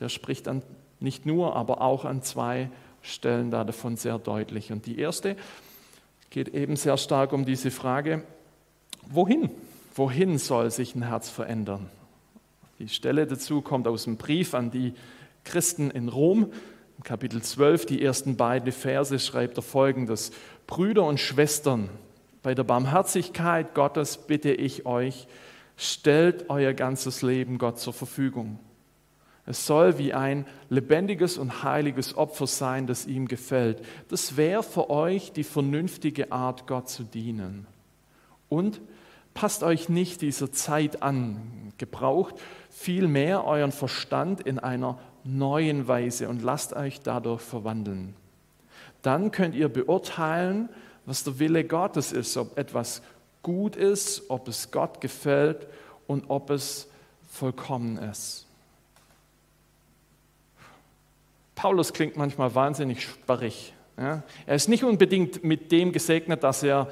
der 0.00 0.08
spricht 0.08 0.46
dann 0.46 0.62
nicht 1.00 1.26
nur, 1.26 1.56
aber 1.56 1.80
auch 1.80 2.04
an 2.04 2.22
zwei 2.22 2.70
Stellen 3.02 3.50
da 3.50 3.64
davon 3.64 3.96
sehr 3.96 4.18
deutlich. 4.18 4.72
Und 4.72 4.86
die 4.86 4.98
erste 4.98 5.36
geht 6.30 6.48
eben 6.48 6.76
sehr 6.76 6.96
stark 6.96 7.32
um 7.32 7.44
diese 7.44 7.70
Frage, 7.70 8.22
wohin? 9.08 9.50
Wohin 9.94 10.38
soll 10.38 10.70
sich 10.70 10.94
ein 10.94 11.02
Herz 11.02 11.30
verändern? 11.30 11.90
Die 12.78 12.88
Stelle 12.88 13.26
dazu 13.26 13.62
kommt 13.62 13.86
aus 13.86 14.04
dem 14.04 14.16
Brief 14.16 14.54
an 14.54 14.70
die 14.70 14.94
Christen 15.44 15.90
in 15.90 16.08
Rom. 16.08 16.52
Im 16.96 17.04
Kapitel 17.04 17.42
12, 17.42 17.86
die 17.86 18.02
ersten 18.02 18.36
beiden 18.36 18.72
Verse, 18.72 19.18
schreibt 19.18 19.56
er 19.56 19.62
folgendes. 19.62 20.32
Brüder 20.66 21.04
und 21.04 21.20
Schwestern, 21.20 21.88
bei 22.42 22.54
der 22.54 22.64
Barmherzigkeit 22.64 23.74
Gottes 23.74 24.16
bitte 24.16 24.52
ich 24.52 24.86
euch, 24.86 25.28
stellt 25.76 26.50
euer 26.50 26.72
ganzes 26.72 27.22
Leben 27.22 27.58
Gott 27.58 27.78
zur 27.78 27.92
Verfügung. 27.92 28.58
Es 29.44 29.66
soll 29.66 29.98
wie 29.98 30.12
ein 30.12 30.46
lebendiges 30.68 31.36
und 31.36 31.64
heiliges 31.64 32.16
Opfer 32.16 32.46
sein, 32.46 32.86
das 32.86 33.06
ihm 33.06 33.26
gefällt. 33.26 33.84
Das 34.08 34.36
wäre 34.36 34.62
für 34.62 34.88
euch 34.88 35.32
die 35.32 35.44
vernünftige 35.44 36.30
Art, 36.30 36.66
Gott 36.66 36.88
zu 36.88 37.02
dienen. 37.02 37.66
Und 38.48 38.80
Passt 39.34 39.62
euch 39.62 39.88
nicht 39.88 40.20
dieser 40.20 40.52
Zeit 40.52 41.02
an, 41.02 41.72
gebraucht 41.78 42.34
vielmehr 42.72 43.44
euren 43.44 43.72
Verstand 43.72 44.40
in 44.40 44.58
einer 44.58 44.98
neuen 45.24 45.86
Weise 45.86 46.28
und 46.28 46.42
lasst 46.42 46.72
euch 46.72 47.00
dadurch 47.00 47.40
verwandeln. 47.40 48.14
Dann 49.02 49.30
könnt 49.30 49.54
ihr 49.54 49.68
beurteilen, 49.68 50.68
was 51.06 51.24
der 51.24 51.38
Wille 51.38 51.64
Gottes 51.64 52.12
ist, 52.12 52.36
ob 52.36 52.56
etwas 52.58 53.02
gut 53.42 53.76
ist, 53.76 54.30
ob 54.30 54.48
es 54.48 54.70
Gott 54.70 55.00
gefällt 55.00 55.66
und 56.06 56.24
ob 56.28 56.50
es 56.50 56.88
vollkommen 57.30 57.98
ist. 57.98 58.46
Paulus 61.54 61.92
klingt 61.92 62.16
manchmal 62.16 62.54
wahnsinnig 62.54 63.02
sperrig. 63.02 63.74
Ja? 63.96 64.22
Er 64.46 64.54
ist 64.54 64.68
nicht 64.68 64.84
unbedingt 64.84 65.44
mit 65.44 65.70
dem 65.70 65.92
gesegnet, 65.92 66.42
dass 66.42 66.62
er 66.62 66.88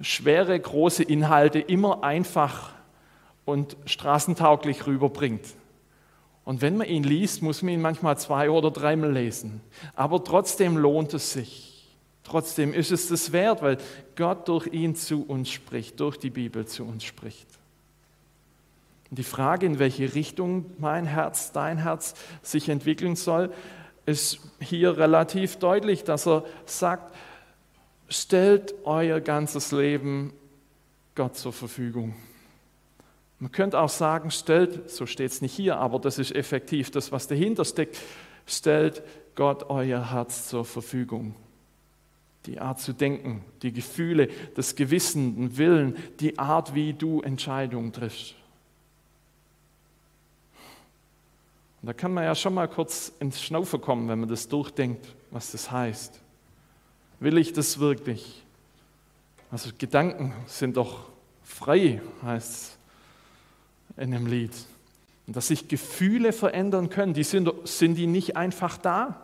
schwere, 0.00 0.58
große 0.58 1.02
Inhalte 1.02 1.58
immer 1.58 2.04
einfach 2.04 2.72
und 3.44 3.76
straßentauglich 3.86 4.86
rüberbringt. 4.86 5.44
Und 6.44 6.62
wenn 6.62 6.76
man 6.76 6.86
ihn 6.86 7.02
liest, 7.04 7.42
muss 7.42 7.62
man 7.62 7.74
ihn 7.74 7.82
manchmal 7.82 8.16
zwei 8.18 8.50
oder 8.50 8.70
dreimal 8.70 9.12
lesen. 9.12 9.60
Aber 9.94 10.24
trotzdem 10.24 10.76
lohnt 10.76 11.12
es 11.14 11.32
sich. 11.32 11.96
Trotzdem 12.24 12.74
ist 12.74 12.90
es 12.90 13.08
das 13.08 13.32
wert, 13.32 13.62
weil 13.62 13.78
Gott 14.16 14.48
durch 14.48 14.66
ihn 14.66 14.94
zu 14.94 15.24
uns 15.26 15.50
spricht, 15.50 15.98
durch 16.00 16.18
die 16.18 16.30
Bibel 16.30 16.66
zu 16.66 16.84
uns 16.84 17.04
spricht. 17.04 17.46
Und 19.10 19.18
die 19.18 19.24
Frage, 19.24 19.66
in 19.66 19.78
welche 19.78 20.14
Richtung 20.14 20.66
mein 20.78 21.06
Herz, 21.06 21.52
dein 21.52 21.78
Herz 21.78 22.14
sich 22.42 22.68
entwickeln 22.68 23.16
soll, 23.16 23.50
ist 24.04 24.40
hier 24.60 24.96
relativ 24.98 25.56
deutlich, 25.56 26.04
dass 26.04 26.26
er 26.26 26.44
sagt, 26.66 27.14
stellt 28.08 28.74
euer 28.84 29.20
ganzes 29.20 29.72
Leben 29.72 30.32
Gott 31.14 31.36
zur 31.36 31.52
Verfügung. 31.52 32.14
Man 33.38 33.52
könnte 33.52 33.78
auch 33.78 33.88
sagen, 33.88 34.30
stellt, 34.30 34.90
so 34.90 35.06
steht 35.06 35.30
es 35.30 35.42
nicht 35.42 35.54
hier, 35.54 35.76
aber 35.76 35.98
das 35.98 36.18
ist 36.18 36.34
effektiv 36.34 36.90
das, 36.90 37.12
was 37.12 37.28
dahinter 37.28 37.64
steckt, 37.64 37.98
stellt 38.46 39.02
Gott 39.36 39.70
euer 39.70 40.10
Herz 40.10 40.48
zur 40.48 40.64
Verfügung. 40.64 41.34
Die 42.46 42.60
Art 42.60 42.80
zu 42.80 42.92
denken, 42.92 43.44
die 43.62 43.72
Gefühle, 43.72 44.28
das 44.54 44.74
Gewissen, 44.74 45.36
den 45.36 45.56
Willen, 45.58 45.96
die 46.18 46.38
Art, 46.38 46.74
wie 46.74 46.94
du 46.94 47.20
Entscheidungen 47.20 47.92
triffst. 47.92 48.34
Und 51.80 51.86
da 51.86 51.92
kann 51.92 52.12
man 52.12 52.24
ja 52.24 52.34
schon 52.34 52.54
mal 52.54 52.66
kurz 52.66 53.12
ins 53.20 53.40
Schnaufe 53.40 53.78
kommen, 53.78 54.08
wenn 54.08 54.18
man 54.18 54.28
das 54.28 54.48
durchdenkt, 54.48 55.14
was 55.30 55.52
das 55.52 55.70
heißt. 55.70 56.20
Will 57.20 57.38
ich 57.38 57.52
das 57.52 57.78
wirklich? 57.78 58.42
Also 59.50 59.70
Gedanken 59.76 60.32
sind 60.46 60.76
doch 60.76 61.08
frei, 61.42 62.00
heißt 62.22 62.52
es 62.52 62.78
in 63.96 64.12
dem 64.12 64.26
Lied. 64.26 64.52
Und 65.26 65.36
dass 65.36 65.48
sich 65.48 65.68
Gefühle 65.68 66.32
verändern 66.32 66.88
können, 66.88 67.14
die 67.14 67.24
sind, 67.24 67.50
sind 67.64 67.96
die 67.96 68.06
nicht 68.06 68.36
einfach 68.36 68.78
da? 68.78 69.20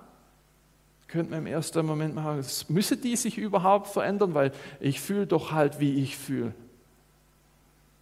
Könnte 1.07 1.31
man 1.31 1.41
im 1.41 1.47
ersten 1.47 1.87
Moment 1.87 2.15
mal, 2.15 2.43
müssen 2.69 3.01
die 3.01 3.17
sich 3.17 3.39
überhaupt 3.39 3.89
verändern, 3.89 4.35
weil 4.35 4.53
ich 4.81 5.01
fühle 5.01 5.27
doch 5.27 5.53
halt, 5.53 5.79
wie 5.79 5.95
ich 6.03 6.17
fühle. 6.17 6.55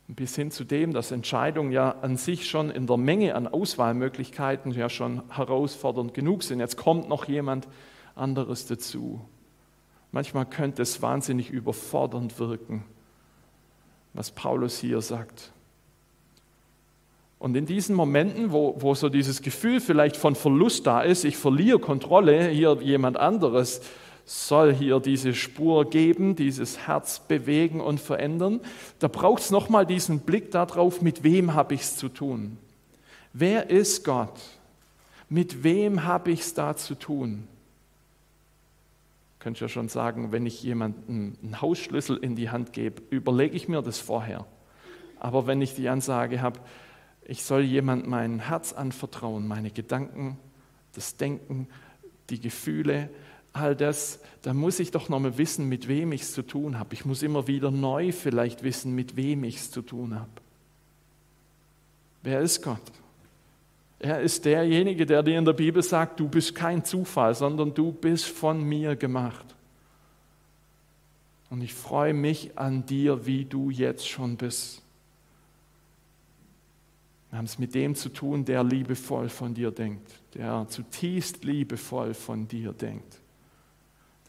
Bis 0.09 0.35
hin 0.35 0.51
zu 0.51 0.65
dem, 0.65 0.93
dass 0.93 1.11
Entscheidungen 1.11 1.73
ja 1.73 1.91
an 2.03 2.17
sich 2.17 2.49
schon 2.49 2.71
in 2.71 2.87
der 2.87 2.97
Menge 2.97 3.35
an 3.35 3.47
Auswahlmöglichkeiten 3.47 4.73
ja 4.73 4.89
schon 4.89 5.23
herausfordernd 5.31 6.15
genug 6.15 6.43
sind. 6.43 6.61
Jetzt 6.61 6.77
kommt 6.77 7.09
noch 7.09 7.27
jemand 7.29 7.69
anderes 8.15 8.67
dazu. 8.67 9.21
Manchmal 10.13 10.47
könnte 10.47 10.83
es 10.83 11.01
wahnsinnig 11.01 11.51
überfordernd 11.51 12.39
wirken, 12.39 12.85
was 14.13 14.31
Paulus 14.31 14.79
hier 14.79 15.01
sagt. 15.01 15.53
Und 17.39 17.57
in 17.57 17.67
diesen 17.67 17.97
Momenten, 17.97 18.53
wo, 18.53 18.77
wo 18.79 18.95
so 18.95 19.09
dieses 19.09 19.43
Gefühl 19.43 19.81
vielleicht 19.81 20.17
von 20.17 20.37
Verlust 20.37 20.87
da 20.87 21.01
ist, 21.01 21.25
ich 21.25 21.37
verliere 21.37 21.81
Kontrolle, 21.81 22.49
hier 22.51 22.79
jemand 22.83 23.17
anderes 23.17 23.81
soll 24.25 24.73
hier 24.73 25.01
diese 25.01 25.35
Spur 25.35 25.91
geben, 25.91 26.37
dieses 26.37 26.87
Herz 26.87 27.19
bewegen 27.19 27.81
und 27.81 27.99
verändern, 27.99 28.61
da 29.01 29.09
braucht 29.09 29.43
es 29.43 29.51
nochmal 29.51 29.87
diesen 29.87 30.21
Blick 30.21 30.53
darauf, 30.53 31.03
mit 31.03 31.25
wem 31.25 31.55
habe 31.55 31.75
ich 31.75 31.81
es 31.81 31.97
zu 31.97 32.09
tun? 32.09 32.59
Wer 33.33 33.71
ist 33.71 34.05
Gott? 34.05 34.39
Mit 35.29 35.65
wem 35.65 36.05
habe 36.05 36.31
ich 36.31 36.41
es 36.41 36.55
da 36.55 36.77
zu 36.77 36.95
tun? 36.95 37.49
Könnt 39.43 39.59
ja 39.59 39.69
schon 39.69 39.89
sagen, 39.89 40.31
wenn 40.31 40.47
ich 40.47 40.63
jemandem 40.63 41.37
einen 41.43 41.61
Hausschlüssel 41.61 42.17
in 42.17 42.37
die 42.37 42.51
Hand 42.51 42.73
gebe, 42.73 43.03
überlege 43.11 43.57
ich 43.57 43.67
mir 43.67 43.83
das 43.83 43.99
vorher. 43.99 44.47
Aber 45.19 45.49
wenn 45.49 45.61
ich 45.61 45.75
die 45.75 45.89
Ansage 45.89 46.41
habe, 46.41 46.61
ich 47.25 47.43
soll 47.43 47.63
jemand 47.63 48.07
mein 48.07 48.39
Herz 48.39 48.73
anvertrauen, 48.73 49.49
meine 49.49 49.73
Gedanken, 49.73 50.39
das 50.93 51.17
Denken, 51.17 51.67
die 52.31 52.39
Gefühle, 52.39 53.11
all 53.53 53.75
das, 53.75 54.21
da 54.43 54.55
muss 54.55 54.79
ich 54.79 54.93
doch 54.93 55.09
nochmal 55.09 55.37
wissen, 55.39 55.69
mit 55.69 55.89
wem 55.89 56.13
ich 56.13 56.23
es 56.23 56.35
zu 56.35 56.43
tun 56.43 56.79
habe. 56.79 56.95
Ich 56.95 57.05
muss 57.05 57.25
immer 57.25 57.49
wieder 57.49 57.73
neu 57.73 58.13
vielleicht 58.13 58.63
wissen, 58.63 58.95
mit 58.95 59.17
wem 59.17 59.43
ich 59.43 59.57
es 59.57 59.73
zu 59.73 59.83
tun 59.83 60.15
habe. 60.15 60.31
Wer 62.23 62.43
ist 62.43 62.63
Gott? 62.63 62.93
Er 64.03 64.21
ist 64.21 64.45
derjenige, 64.45 65.07
der 65.07 65.23
dir 65.23 65.39
in 65.39 65.45
der 65.45 65.53
Bibel 65.53 65.81
sagt, 65.81 66.19
du 66.19 66.29
bist 66.29 66.57
kein 66.57 66.85
Zufall, 66.85 67.37
sondern 67.37 67.73
du 67.73 67.93
bist 67.93 68.27
von 68.27 68.61
mir 68.61 68.97
gemacht. 68.97 69.47
Und 71.51 71.63
ich 71.63 71.73
freue 71.73 72.13
mich 72.13 72.59
an 72.59 72.85
dir, 72.85 73.27
wie 73.27 73.45
du 73.45 73.71
jetzt 73.71 74.09
schon 74.09 74.37
bist. 74.37 74.83
Wir 77.31 77.39
haben 77.39 77.45
es 77.45 77.61
mit 77.61 77.77
dem 77.77 77.95
zu 77.95 78.09
tun, 78.09 78.45
der 78.45 78.65
liebevoll 78.65 79.29
von 79.29 79.55
dir 79.55 79.71
denkt, 79.71 80.11
der 80.35 80.67
zutiefst 80.69 81.45
liebevoll 81.45 82.13
von 82.13 82.49
dir 82.49 82.73
denkt. 82.73 83.22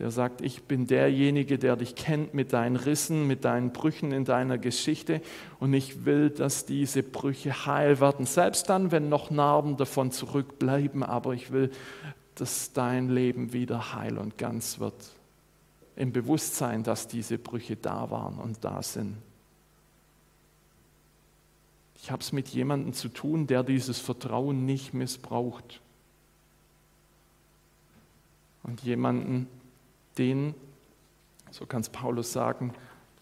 Der 0.04 0.12
sagt, 0.12 0.42
ich 0.42 0.64
bin 0.64 0.86
derjenige, 0.86 1.58
der 1.58 1.78
dich 1.78 1.96
kennt 1.96 2.34
mit 2.34 2.52
deinen 2.52 2.76
Rissen, 2.76 3.26
mit 3.26 3.46
deinen 3.46 3.72
Brüchen 3.72 4.12
in 4.12 4.26
deiner 4.26 4.58
Geschichte 4.58 5.22
und 5.62 5.74
ich 5.74 6.04
will, 6.04 6.30
dass 6.30 6.66
diese 6.66 7.04
Brüche 7.04 7.66
heil 7.66 8.02
werden, 8.02 8.26
selbst 8.26 8.68
dann, 8.68 8.92
wenn 8.92 9.08
noch 9.08 9.32
Narben 9.32 9.78
davon 9.78 10.12
zurückbleiben, 10.12 11.04
aber 11.04 11.34
ich 11.34 11.54
will, 11.54 11.72
dass 12.36 12.74
dein 12.74 13.08
Leben 13.08 13.54
wieder 13.54 13.96
heil 13.96 14.18
und 14.18 14.38
ganz 14.38 14.78
wird. 14.80 14.94
Im 15.96 16.12
Bewusstsein, 16.12 16.84
dass 16.84 17.08
diese 17.08 17.38
Brüche 17.38 17.78
da 17.78 18.12
waren 18.12 18.40
und 18.40 18.58
da 18.66 18.84
sind. 18.84 19.16
Ich 22.02 22.12
habe 22.12 22.22
es 22.22 22.34
mit 22.34 22.50
jemandem 22.50 22.92
zu 22.92 23.08
tun, 23.08 23.48
der 23.48 23.64
dieses 23.64 24.00
Vertrauen 24.00 24.66
nicht 24.66 24.94
missbraucht. 24.94 25.80
Und 28.64 28.84
jemanden, 28.84 29.48
den, 30.18 30.54
so 31.52 31.66
kann 31.66 31.82
es 31.82 31.90
Paulus 31.90 32.34
sagen, 32.34 32.74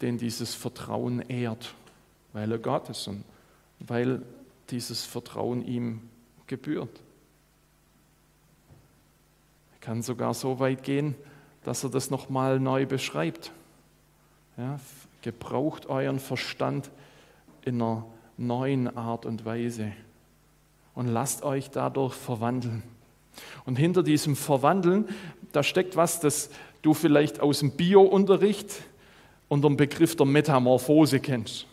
den 0.01 0.17
dieses 0.17 0.55
Vertrauen 0.55 1.21
ehrt, 1.21 1.73
weil 2.33 2.51
er 2.51 2.57
Gott 2.57 2.89
ist 2.89 3.07
und 3.07 3.23
weil 3.79 4.21
dieses 4.69 5.05
Vertrauen 5.05 5.65
ihm 5.65 6.01
gebührt. 6.47 7.01
Er 9.73 9.79
kann 9.79 10.01
sogar 10.01 10.33
so 10.33 10.59
weit 10.59 10.83
gehen, 10.83 11.15
dass 11.63 11.83
er 11.83 11.89
das 11.89 12.09
nochmal 12.09 12.59
neu 12.59 12.85
beschreibt. 12.85 13.51
Ja, 14.57 14.79
gebraucht 15.21 15.85
euren 15.87 16.19
Verstand 16.19 16.91
in 17.63 17.81
einer 17.81 18.05
neuen 18.37 18.95
Art 18.97 19.25
und 19.25 19.45
Weise. 19.45 19.91
Und 20.93 21.07
lasst 21.07 21.43
euch 21.43 21.69
dadurch 21.69 22.13
verwandeln. 22.13 22.83
Und 23.65 23.77
hinter 23.77 24.03
diesem 24.03 24.35
Verwandeln, 24.35 25.07
da 25.51 25.63
steckt 25.63 25.95
was, 25.95 26.19
das 26.19 26.49
du 26.81 26.93
vielleicht 26.93 27.39
aus 27.39 27.59
dem 27.59 27.71
Bio-Unterricht 27.71 28.71
unter 29.47 29.67
dem 29.67 29.77
Begriff 29.77 30.15
der 30.15 30.25
Metamorphose 30.25 31.19
kennst. 31.19 31.67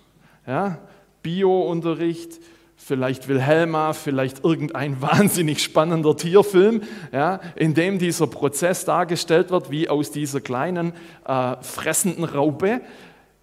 Ja? 0.47 0.79
Bio-Unterricht, 1.23 2.41
vielleicht 2.77 3.29
Wilhelma, 3.29 3.93
vielleicht 3.93 4.45
irgendein 4.45 5.01
wahnsinnig 5.03 5.63
spannender 5.63 6.17
Tierfilm, 6.17 6.83
ja, 7.13 7.41
in 7.57 7.75
dem 7.75 7.99
dieser 7.99 8.27
Prozess 8.27 8.85
dargestellt 8.85 9.51
wird, 9.51 9.71
wie 9.71 9.89
aus 9.89 10.11
dieser 10.11 10.41
kleinen 10.41 10.93
äh, 11.27 11.57
fressenden 11.63 12.25
Raupe 12.25 12.81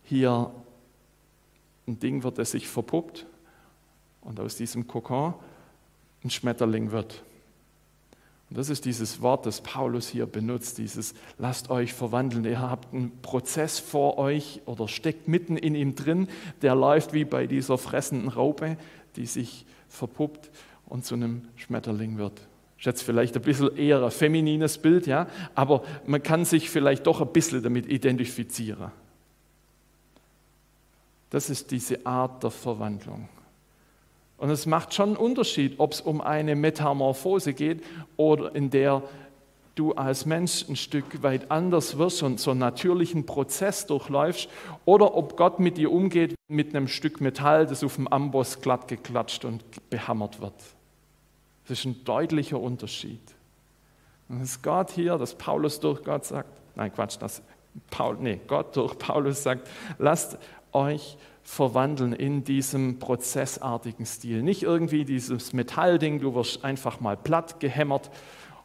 hier 0.04 0.52
ein 1.88 2.00
Ding 2.00 2.24
wird, 2.24 2.38
das 2.38 2.52
sich 2.52 2.68
verpuppt 2.68 3.26
und 4.22 4.40
aus 4.40 4.56
diesem 4.56 4.88
Kokon 4.88 5.36
ein 6.24 6.30
Schmetterling 6.30 6.92
wird. 6.92 7.24
Und 8.50 8.58
das 8.60 8.70
ist 8.70 8.86
dieses 8.86 9.22
Wort, 9.22 9.46
das 9.46 9.62
Paulus 9.62 10.08
hier 10.08 10.28
benutzt, 10.28 10.78
dieses 10.78 11.16
lasst 11.38 11.70
euch 11.70 11.94
verwandeln. 11.94 12.46
Ihr 12.46 12.60
habt 12.60 12.94
einen 12.94 13.22
Prozess 13.22 13.80
vor 13.80 14.18
euch 14.18 14.62
oder 14.66 14.88
steckt 14.88 15.28
mitten 15.28 15.58
in 15.58 15.74
ihm 15.74 15.96
drin, 15.96 16.28
der 16.62 16.76
läuft 16.76 17.14
wie 17.14 17.26
bei 17.26 17.48
dieser 17.48 17.78
fressenden 17.78 18.30
Raupe, 18.30 18.78
die 19.16 19.26
sich 19.26 19.66
verpuppt 19.90 20.52
und 20.86 21.06
zu 21.06 21.16
einem 21.16 21.48
Schmetterling 21.56 22.18
wird. 22.18 22.40
Ich 22.78 22.86
jetzt 22.86 23.02
vielleicht 23.02 23.36
ein 23.36 23.42
bisschen 23.42 23.76
eher 23.78 24.04
ein 24.04 24.12
feminines 24.12 24.78
Bild, 24.78 25.08
ja, 25.08 25.28
aber 25.56 25.84
man 26.06 26.22
kann 26.22 26.46
sich 26.46 26.70
vielleicht 26.70 27.08
doch 27.08 27.22
ein 27.22 27.34
bisschen 27.34 27.64
damit 27.64 27.88
identifizieren. 27.88 28.92
Das 31.32 31.50
ist 31.50 31.72
diese 31.72 32.06
Art 32.06 32.44
der 32.44 32.52
Verwandlung. 32.52 33.28
Und 34.38 34.50
es 34.50 34.66
macht 34.66 34.94
schon 34.94 35.10
einen 35.10 35.18
Unterschied, 35.18 35.76
ob 35.80 35.94
es 35.94 36.02
um 36.02 36.22
eine 36.22 36.56
Metamorphose 36.56 37.54
geht 37.54 37.84
oder 38.18 38.54
in 38.54 38.70
der 38.70 39.04
du 39.76 39.94
als 39.94 40.26
Mensch 40.26 40.66
ein 40.70 40.76
Stück 40.76 41.22
weit 41.22 41.52
anders 41.52 41.98
wirst 41.98 42.24
und 42.24 42.40
so 42.40 42.52
einen 42.52 42.62
natürlichen 42.62 43.26
Prozess 43.26 43.86
durchläufst 43.86 44.50
oder 44.86 45.16
ob 45.16 45.38
Gott 45.38 45.60
mit 45.60 45.78
dir 45.78 45.92
umgeht 45.92 46.36
mit 46.48 46.76
einem 46.76 46.88
Stück 46.88 47.22
Metall, 47.22 47.66
das 47.68 47.84
auf 47.84 47.96
dem 47.96 48.08
Amboss 48.08 48.62
glatt 48.62 48.88
geklatscht 48.88 49.46
und 49.46 49.64
behammert 49.90 50.42
wird. 50.42 50.54
Das 51.68 51.80
ist 51.80 51.86
ein 51.86 52.04
deutlicher 52.06 52.60
Unterschied. 52.60 53.22
Und 54.30 54.42
ist 54.42 54.64
Gott 54.64 54.92
hier, 54.92 55.18
dass 55.18 55.36
Paulus 55.36 55.80
durch 55.80 56.04
Gott 56.04 56.26
sagt, 56.26 56.50
nein 56.76 56.94
Quatsch, 56.94 57.18
dass 57.20 57.42
Paul, 57.90 58.18
nee, 58.20 58.40
Gott 58.48 58.76
durch 58.76 58.98
Paulus 58.98 59.44
sagt, 59.44 59.68
lasst 59.98 60.38
euch 60.72 61.18
verwandeln 61.46 62.12
in 62.12 62.44
diesem 62.44 62.98
prozessartigen 62.98 64.06
Stil. 64.06 64.42
Nicht 64.42 64.64
irgendwie 64.64 65.06
dieses 65.06 65.54
Metallding, 65.54 66.20
du 66.20 66.34
wirst 66.34 66.66
einfach 66.66 67.00
mal 67.00 67.16
platt 67.16 67.60
gehämmert, 67.60 68.10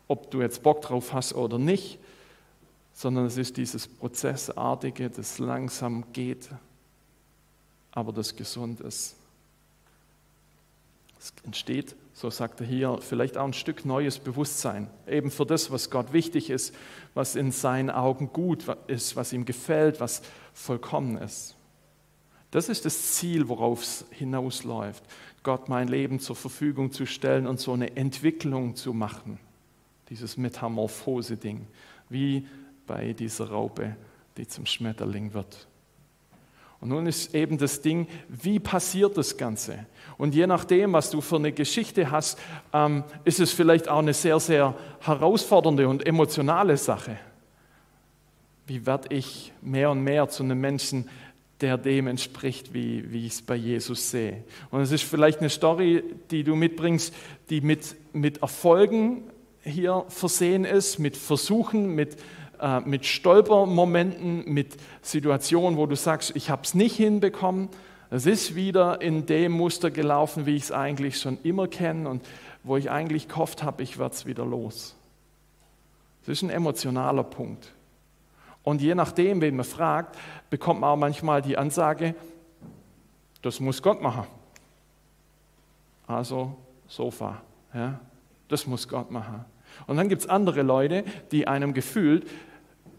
ob 0.08 0.30
du 0.30 0.40
jetzt 0.40 0.62
Bock 0.62 0.80
drauf 0.80 1.12
hast 1.12 1.34
oder 1.34 1.58
nicht, 1.58 1.98
sondern 2.94 3.26
es 3.26 3.36
ist 3.36 3.58
dieses 3.58 3.86
Prozessartige, 3.86 5.10
das 5.10 5.38
langsam 5.38 6.04
geht, 6.14 6.48
aber 7.92 8.12
das 8.12 8.34
gesund 8.34 8.80
ist. 8.80 9.14
Es 11.18 11.34
entsteht, 11.44 11.94
so 12.14 12.30
sagt 12.30 12.62
er 12.62 12.66
hier, 12.66 12.98
vielleicht 13.02 13.36
auch 13.36 13.44
ein 13.44 13.52
Stück 13.52 13.84
neues 13.84 14.18
Bewusstsein, 14.18 14.88
eben 15.06 15.30
für 15.30 15.44
das, 15.44 15.70
was 15.70 15.90
Gott 15.90 16.14
wichtig 16.14 16.48
ist, 16.48 16.74
was 17.12 17.36
in 17.36 17.52
seinen 17.52 17.90
Augen 17.90 18.32
gut 18.32 18.64
ist, 18.86 19.16
was 19.16 19.34
ihm 19.34 19.44
gefällt, 19.44 20.00
was 20.00 20.22
vollkommen 20.54 21.18
ist. 21.18 21.56
Das 22.50 22.68
ist 22.68 22.84
das 22.84 23.12
Ziel, 23.14 23.48
worauf 23.48 23.82
es 23.82 24.04
hinausläuft, 24.10 25.04
Gott 25.42 25.68
mein 25.68 25.88
Leben 25.88 26.20
zur 26.20 26.36
Verfügung 26.36 26.90
zu 26.90 27.06
stellen 27.06 27.46
und 27.46 27.60
so 27.60 27.72
eine 27.72 27.96
Entwicklung 27.96 28.74
zu 28.74 28.92
machen. 28.92 29.38
Dieses 30.08 30.36
Metamorphose-Ding, 30.36 31.66
wie 32.08 32.46
bei 32.86 33.12
dieser 33.12 33.50
Raupe, 33.50 33.96
die 34.36 34.48
zum 34.48 34.66
Schmetterling 34.66 35.32
wird. 35.32 35.68
Und 36.80 36.88
nun 36.88 37.06
ist 37.06 37.34
eben 37.34 37.58
das 37.58 37.82
Ding, 37.82 38.08
wie 38.28 38.58
passiert 38.58 39.16
das 39.16 39.36
Ganze? 39.36 39.86
Und 40.16 40.34
je 40.34 40.46
nachdem, 40.46 40.94
was 40.94 41.10
du 41.10 41.20
für 41.20 41.36
eine 41.36 41.52
Geschichte 41.52 42.10
hast, 42.10 42.38
ähm, 42.72 43.04
ist 43.24 43.38
es 43.38 43.52
vielleicht 43.52 43.88
auch 43.88 43.98
eine 43.98 44.14
sehr, 44.14 44.40
sehr 44.40 44.74
herausfordernde 45.00 45.86
und 45.86 46.06
emotionale 46.06 46.76
Sache. 46.76 47.18
Wie 48.66 48.86
werde 48.86 49.14
ich 49.14 49.52
mehr 49.60 49.90
und 49.90 50.02
mehr 50.02 50.28
zu 50.30 50.42
einem 50.42 50.60
Menschen, 50.60 51.08
der 51.60 51.78
dem 51.78 52.06
entspricht, 52.06 52.72
wie, 52.72 53.10
wie 53.12 53.26
ich 53.26 53.34
es 53.34 53.42
bei 53.42 53.54
Jesus 53.54 54.10
sehe. 54.10 54.44
Und 54.70 54.80
es 54.80 54.92
ist 54.92 55.04
vielleicht 55.04 55.40
eine 55.40 55.50
Story, 55.50 56.02
die 56.30 56.44
du 56.44 56.54
mitbringst, 56.54 57.14
die 57.50 57.60
mit, 57.60 57.96
mit 58.12 58.42
Erfolgen 58.42 59.24
hier 59.62 60.04
versehen 60.08 60.64
ist, 60.64 60.98
mit 60.98 61.16
Versuchen, 61.16 61.94
mit, 61.94 62.16
äh, 62.60 62.80
mit 62.80 63.04
Stolpermomenten, 63.04 64.44
mit 64.46 64.76
Situationen, 65.02 65.78
wo 65.78 65.86
du 65.86 65.96
sagst, 65.96 66.34
ich 66.34 66.50
habe 66.50 66.62
es 66.64 66.74
nicht 66.74 66.96
hinbekommen. 66.96 67.68
Es 68.10 68.26
ist 68.26 68.54
wieder 68.54 69.00
in 69.00 69.26
dem 69.26 69.52
Muster 69.52 69.90
gelaufen, 69.90 70.46
wie 70.46 70.56
ich 70.56 70.64
es 70.64 70.72
eigentlich 70.72 71.18
schon 71.18 71.38
immer 71.42 71.68
kenne 71.68 72.08
und 72.08 72.22
wo 72.62 72.76
ich 72.76 72.90
eigentlich 72.90 73.28
gehofft 73.28 73.62
habe, 73.62 73.82
ich 73.82 73.98
werde 73.98 74.14
es 74.14 74.26
wieder 74.26 74.44
los. 74.44 74.96
Das 76.26 76.38
ist 76.38 76.42
ein 76.42 76.50
emotionaler 76.50 77.24
Punkt. 77.24 77.72
Und 78.70 78.80
je 78.80 78.94
nachdem, 78.94 79.40
wen 79.40 79.56
man 79.56 79.64
fragt, 79.64 80.16
bekommt 80.48 80.82
man 80.82 80.90
auch 80.90 80.96
manchmal 80.96 81.42
die 81.42 81.58
Ansage, 81.58 82.14
das 83.42 83.58
muss 83.58 83.82
Gott 83.82 84.00
machen. 84.00 84.28
Also 86.06 86.56
Sofa, 86.86 87.42
ja, 87.74 87.98
das 88.46 88.68
muss 88.68 88.86
Gott 88.86 89.10
machen. 89.10 89.44
Und 89.88 89.96
dann 89.96 90.08
gibt 90.08 90.22
es 90.22 90.28
andere 90.28 90.62
Leute, 90.62 91.02
die 91.32 91.48
einem 91.48 91.74
gefühlt 91.74 92.30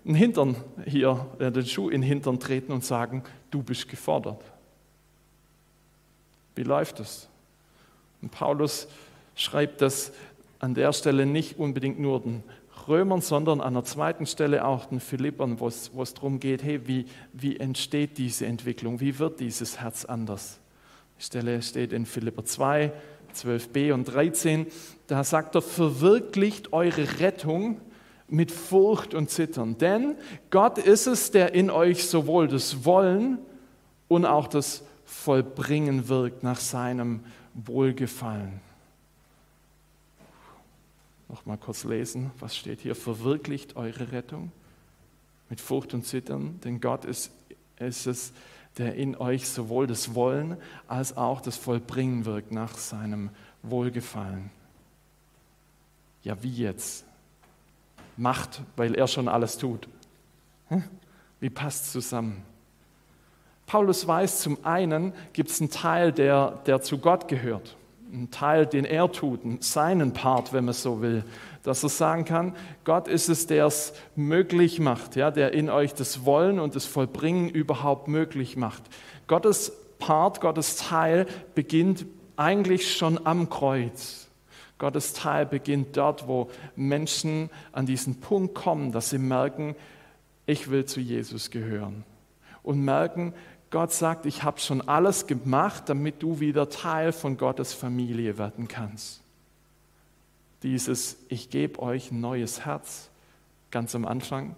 einen 0.03 0.15
Hintern 0.15 0.57
hier, 0.85 1.25
äh, 1.39 1.53
den 1.53 1.65
Schuh 1.65 1.87
in 1.87 2.01
den 2.01 2.07
Hintern 2.09 2.37
treten 2.37 2.73
und 2.73 2.83
sagen, 2.83 3.23
du 3.49 3.63
bist 3.63 3.87
gefordert. 3.87 4.43
Wie 6.53 6.63
läuft 6.63 6.99
das? 6.99 7.29
Und 8.21 8.31
Paulus 8.31 8.89
schreibt 9.35 9.81
das 9.81 10.11
an 10.59 10.73
der 10.73 10.91
Stelle 10.91 11.25
nicht 11.25 11.57
unbedingt 11.57 11.97
nur 11.97 12.19
den 12.19 12.43
Römern, 12.87 13.21
sondern 13.21 13.61
an 13.61 13.73
der 13.73 13.83
zweiten 13.83 14.25
Stelle 14.25 14.65
auch 14.65 14.85
den 14.85 14.99
Philippern, 14.99 15.59
wo 15.59 15.67
es, 15.67 15.91
darum 16.13 16.39
geht, 16.39 16.63
hey, 16.63 16.87
wie, 16.87 17.05
wie 17.33 17.57
entsteht 17.57 18.17
diese 18.17 18.45
Entwicklung, 18.45 18.99
wie 18.99 19.19
wird 19.19 19.39
dieses 19.39 19.79
Herz 19.79 20.05
anders? 20.05 20.59
Die 21.19 21.23
Stelle 21.23 21.61
steht 21.61 21.93
in 21.93 22.05
Philipper 22.05 22.45
2, 22.45 22.91
12b 23.35 23.93
und 23.93 24.05
13. 24.05 24.67
Da 25.07 25.23
sagt 25.23 25.55
er, 25.55 25.61
verwirklicht 25.61 26.73
eure 26.73 27.19
Rettung 27.19 27.79
mit 28.27 28.51
Furcht 28.51 29.13
und 29.13 29.29
Zittern. 29.29 29.77
Denn 29.77 30.15
Gott 30.49 30.77
ist 30.77 31.05
es, 31.05 31.31
der 31.31 31.53
in 31.53 31.69
euch 31.69 32.07
sowohl 32.07 32.47
das 32.47 32.85
Wollen 32.85 33.37
und 34.07 34.25
auch 34.25 34.47
das 34.47 34.83
Vollbringen 35.05 36.07
wirkt 36.07 36.41
nach 36.41 36.59
seinem 36.59 37.21
Wohlgefallen. 37.53 38.61
Noch 41.31 41.45
mal 41.45 41.57
kurz 41.57 41.85
lesen, 41.85 42.29
was 42.39 42.57
steht 42.57 42.81
hier? 42.81 42.93
Verwirklicht 42.93 43.77
eure 43.77 44.11
Rettung 44.11 44.51
mit 45.49 45.61
Furcht 45.61 45.93
und 45.93 46.05
Zittern, 46.05 46.59
denn 46.65 46.81
Gott 46.81 47.05
ist, 47.05 47.31
ist 47.79 48.05
es, 48.05 48.33
der 48.77 48.95
in 48.95 49.15
euch 49.15 49.47
sowohl 49.47 49.87
das 49.87 50.13
Wollen 50.13 50.57
als 50.89 51.15
auch 51.15 51.39
das 51.39 51.55
Vollbringen 51.55 52.25
wirkt 52.25 52.51
nach 52.51 52.75
seinem 52.77 53.29
Wohlgefallen. 53.63 54.49
Ja, 56.23 56.43
wie 56.43 56.53
jetzt? 56.53 57.05
Macht, 58.17 58.61
weil 58.75 58.93
er 58.93 59.07
schon 59.07 59.29
alles 59.29 59.57
tut. 59.57 59.87
Wie 61.39 61.49
passt 61.49 61.93
zusammen? 61.93 62.43
Paulus 63.67 64.05
weiß, 64.05 64.41
zum 64.41 64.65
einen 64.65 65.13
gibt 65.31 65.49
es 65.49 65.61
einen 65.61 65.71
Teil, 65.71 66.11
der, 66.11 66.59
der 66.65 66.81
zu 66.81 66.97
Gott 66.97 67.29
gehört 67.29 67.77
ein 68.11 68.31
Teil, 68.31 68.65
den 68.65 68.85
er 68.85 69.11
tut, 69.11 69.41
seinen 69.63 70.13
Part, 70.13 70.53
wenn 70.53 70.65
man 70.65 70.73
so 70.73 71.01
will, 71.01 71.23
dass 71.63 71.83
er 71.83 71.89
sagen 71.89 72.25
kann, 72.25 72.55
Gott 72.83 73.07
ist 73.07 73.29
es, 73.29 73.47
der 73.47 73.65
es 73.65 73.93
möglich 74.15 74.79
macht, 74.79 75.15
ja, 75.15 75.31
der 75.31 75.53
in 75.53 75.69
euch 75.69 75.93
das 75.93 76.25
Wollen 76.25 76.59
und 76.59 76.75
das 76.75 76.85
Vollbringen 76.85 77.49
überhaupt 77.49 78.07
möglich 78.07 78.57
macht. 78.57 78.83
Gottes 79.27 79.71
Part, 79.99 80.41
Gottes 80.41 80.77
Teil 80.77 81.27
beginnt 81.55 82.05
eigentlich 82.35 82.95
schon 82.95 83.25
am 83.25 83.49
Kreuz. 83.49 84.27
Gottes 84.79 85.13
Teil 85.13 85.45
beginnt 85.45 85.95
dort, 85.95 86.27
wo 86.27 86.49
Menschen 86.75 87.51
an 87.71 87.85
diesen 87.85 88.19
Punkt 88.19 88.55
kommen, 88.55 88.91
dass 88.91 89.11
sie 89.11 89.19
merken, 89.19 89.75
ich 90.47 90.71
will 90.71 90.85
zu 90.85 90.99
Jesus 90.99 91.51
gehören. 91.51 92.03
Und 92.63 92.83
merken, 92.83 93.33
Gott 93.71 93.93
sagt, 93.93 94.25
ich 94.25 94.43
habe 94.43 94.59
schon 94.59 94.87
alles 94.87 95.27
gemacht, 95.27 95.83
damit 95.87 96.21
du 96.21 96.41
wieder 96.41 96.69
Teil 96.69 97.13
von 97.13 97.37
Gottes 97.37 97.73
Familie 97.73 98.37
werden 98.37 98.67
kannst. 98.67 99.21
Dieses, 100.61 101.17
ich 101.29 101.49
gebe 101.49 101.81
euch 101.81 102.11
ein 102.11 102.19
neues 102.19 102.65
Herz, 102.65 103.09
ganz 103.71 103.95
am 103.95 104.05
Anfang, 104.05 104.55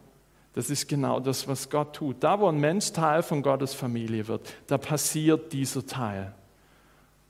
das 0.53 0.69
ist 0.69 0.87
genau 0.89 1.19
das, 1.19 1.47
was 1.47 1.69
Gott 1.69 1.95
tut. 1.95 2.17
Da, 2.19 2.39
wo 2.39 2.47
ein 2.47 2.59
Mensch 2.59 2.91
Teil 2.91 3.23
von 3.23 3.41
Gottes 3.41 3.73
Familie 3.73 4.27
wird, 4.27 4.53
da 4.67 4.77
passiert 4.77 5.53
dieser 5.53 5.85
Teil. 5.85 6.33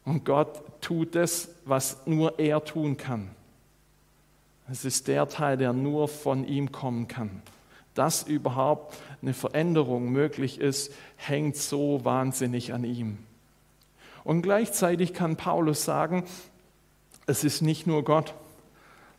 Und 0.05 0.25
Gott 0.25 0.81
tut 0.81 1.15
das, 1.15 1.49
was 1.65 2.05
nur 2.05 2.39
er 2.39 2.63
tun 2.63 2.97
kann. 2.97 3.29
Es 4.69 4.85
ist 4.85 5.07
der 5.07 5.27
Teil, 5.27 5.57
der 5.57 5.73
nur 5.73 6.07
von 6.07 6.45
ihm 6.47 6.71
kommen 6.71 7.07
kann 7.07 7.41
dass 7.93 8.23
überhaupt 8.23 8.97
eine 9.23 9.33
Veränderung 9.33 10.11
möglich 10.11 10.59
ist, 10.59 10.93
hängt 11.15 11.55
so 11.55 12.03
wahnsinnig 12.03 12.73
an 12.73 12.83
ihm. 12.83 13.17
Und 14.23 14.41
gleichzeitig 14.41 15.13
kann 15.13 15.37
Paulus 15.37 15.85
sagen, 15.85 16.25
es 17.25 17.43
ist 17.43 17.61
nicht 17.61 17.87
nur 17.87 18.03
Gott, 18.03 18.35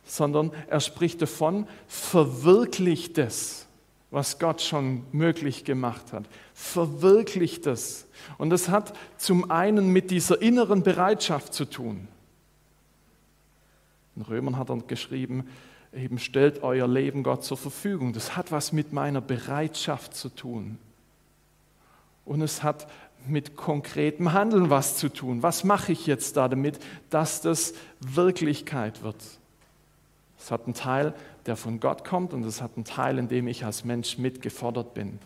sondern 0.05 0.51
er 0.67 0.79
spricht 0.79 1.21
davon, 1.21 1.67
verwirklicht 1.87 3.17
es, 3.17 3.65
was 4.11 4.37
Gott 4.37 4.61
schon 4.61 5.03
möglich 5.11 5.65
gemacht 5.65 6.13
hat. 6.13 6.25
Verwirklicht 6.53 7.65
es. 7.65 8.05
Und 8.37 8.51
das 8.51 8.69
hat 8.69 8.93
zum 9.17 9.49
einen 9.49 9.87
mit 9.87 10.11
dieser 10.11 10.39
inneren 10.41 10.83
Bereitschaft 10.83 11.53
zu 11.53 11.65
tun. 11.65 12.07
In 14.15 14.21
Römern 14.21 14.57
hat 14.57 14.69
er 14.69 14.77
geschrieben, 14.77 15.47
eben 15.95 16.19
stellt 16.19 16.63
euer 16.63 16.87
Leben 16.87 17.23
Gott 17.23 17.43
zur 17.43 17.57
Verfügung. 17.57 18.13
Das 18.13 18.35
hat 18.35 18.51
was 18.51 18.71
mit 18.71 18.93
meiner 18.93 19.21
Bereitschaft 19.21 20.15
zu 20.15 20.29
tun. 20.29 20.77
Und 22.25 22.41
es 22.41 22.63
hat 22.63 22.87
mit 23.27 23.55
konkretem 23.55 24.33
Handeln 24.33 24.69
was 24.69 24.97
zu 24.97 25.09
tun. 25.09 25.41
Was 25.41 25.63
mache 25.63 25.91
ich 25.91 26.05
jetzt 26.05 26.37
da 26.37 26.47
damit, 26.47 26.79
dass 27.09 27.41
das 27.41 27.73
Wirklichkeit 27.99 29.03
wird? 29.03 29.23
Es 30.37 30.51
hat 30.51 30.65
einen 30.65 30.73
Teil, 30.73 31.13
der 31.45 31.55
von 31.55 31.79
Gott 31.79 32.03
kommt 32.03 32.33
und 32.33 32.43
es 32.43 32.61
hat 32.61 32.71
einen 32.75 32.85
Teil, 32.85 33.17
in 33.17 33.27
dem 33.27 33.47
ich 33.47 33.65
als 33.65 33.83
Mensch 33.85 34.17
mitgefordert 34.17 34.93
bin. 34.93 35.19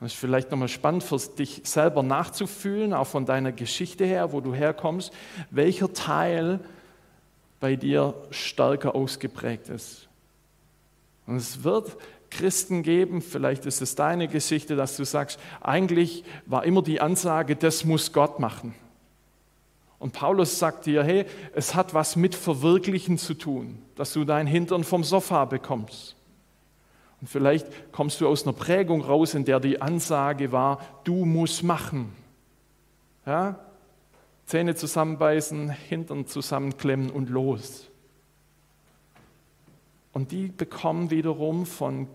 Das 0.00 0.12
ist 0.12 0.18
vielleicht 0.18 0.50
nochmal 0.50 0.68
spannend 0.68 1.04
für 1.04 1.18
dich 1.18 1.62
selber 1.64 2.02
nachzufühlen, 2.02 2.92
auch 2.92 3.06
von 3.06 3.24
deiner 3.24 3.52
Geschichte 3.52 4.04
her, 4.04 4.32
wo 4.32 4.40
du 4.40 4.52
herkommst, 4.52 5.12
welcher 5.50 5.92
Teil 5.92 6.58
bei 7.62 7.76
dir 7.76 8.14
stärker 8.32 8.96
ausgeprägt 8.96 9.68
ist. 9.68 10.08
Und 11.28 11.36
es 11.36 11.62
wird 11.62 11.96
Christen 12.28 12.82
geben, 12.82 13.22
vielleicht 13.22 13.66
ist 13.66 13.80
es 13.80 13.94
deine 13.94 14.26
Geschichte, 14.26 14.74
dass 14.74 14.96
du 14.96 15.04
sagst, 15.04 15.38
eigentlich 15.60 16.24
war 16.44 16.64
immer 16.64 16.82
die 16.82 17.00
Ansage, 17.00 17.54
das 17.54 17.84
muss 17.84 18.12
Gott 18.12 18.40
machen. 18.40 18.74
Und 20.00 20.12
Paulus 20.12 20.58
sagt 20.58 20.86
dir, 20.86 21.04
hey, 21.04 21.24
es 21.54 21.76
hat 21.76 21.94
was 21.94 22.16
mit 22.16 22.34
Verwirklichen 22.34 23.16
zu 23.16 23.34
tun, 23.34 23.80
dass 23.94 24.12
du 24.12 24.24
dein 24.24 24.48
Hintern 24.48 24.82
vom 24.82 25.04
Sofa 25.04 25.44
bekommst. 25.44 26.16
Und 27.20 27.28
vielleicht 27.28 27.92
kommst 27.92 28.20
du 28.20 28.26
aus 28.26 28.42
einer 28.42 28.54
Prägung 28.54 29.02
raus, 29.02 29.34
in 29.34 29.44
der 29.44 29.60
die 29.60 29.80
Ansage 29.80 30.50
war, 30.50 30.80
du 31.04 31.24
musst 31.24 31.62
machen. 31.62 32.12
Ja? 33.24 33.60
Zähne 34.52 34.74
zusammenbeißen, 34.74 35.70
Hintern 35.70 36.26
zusammenklemmen 36.26 37.08
und 37.08 37.30
los. 37.30 37.88
Und 40.12 40.30
die 40.30 40.48
bekommen 40.48 41.10
wiederum 41.10 41.64
von 41.64 42.06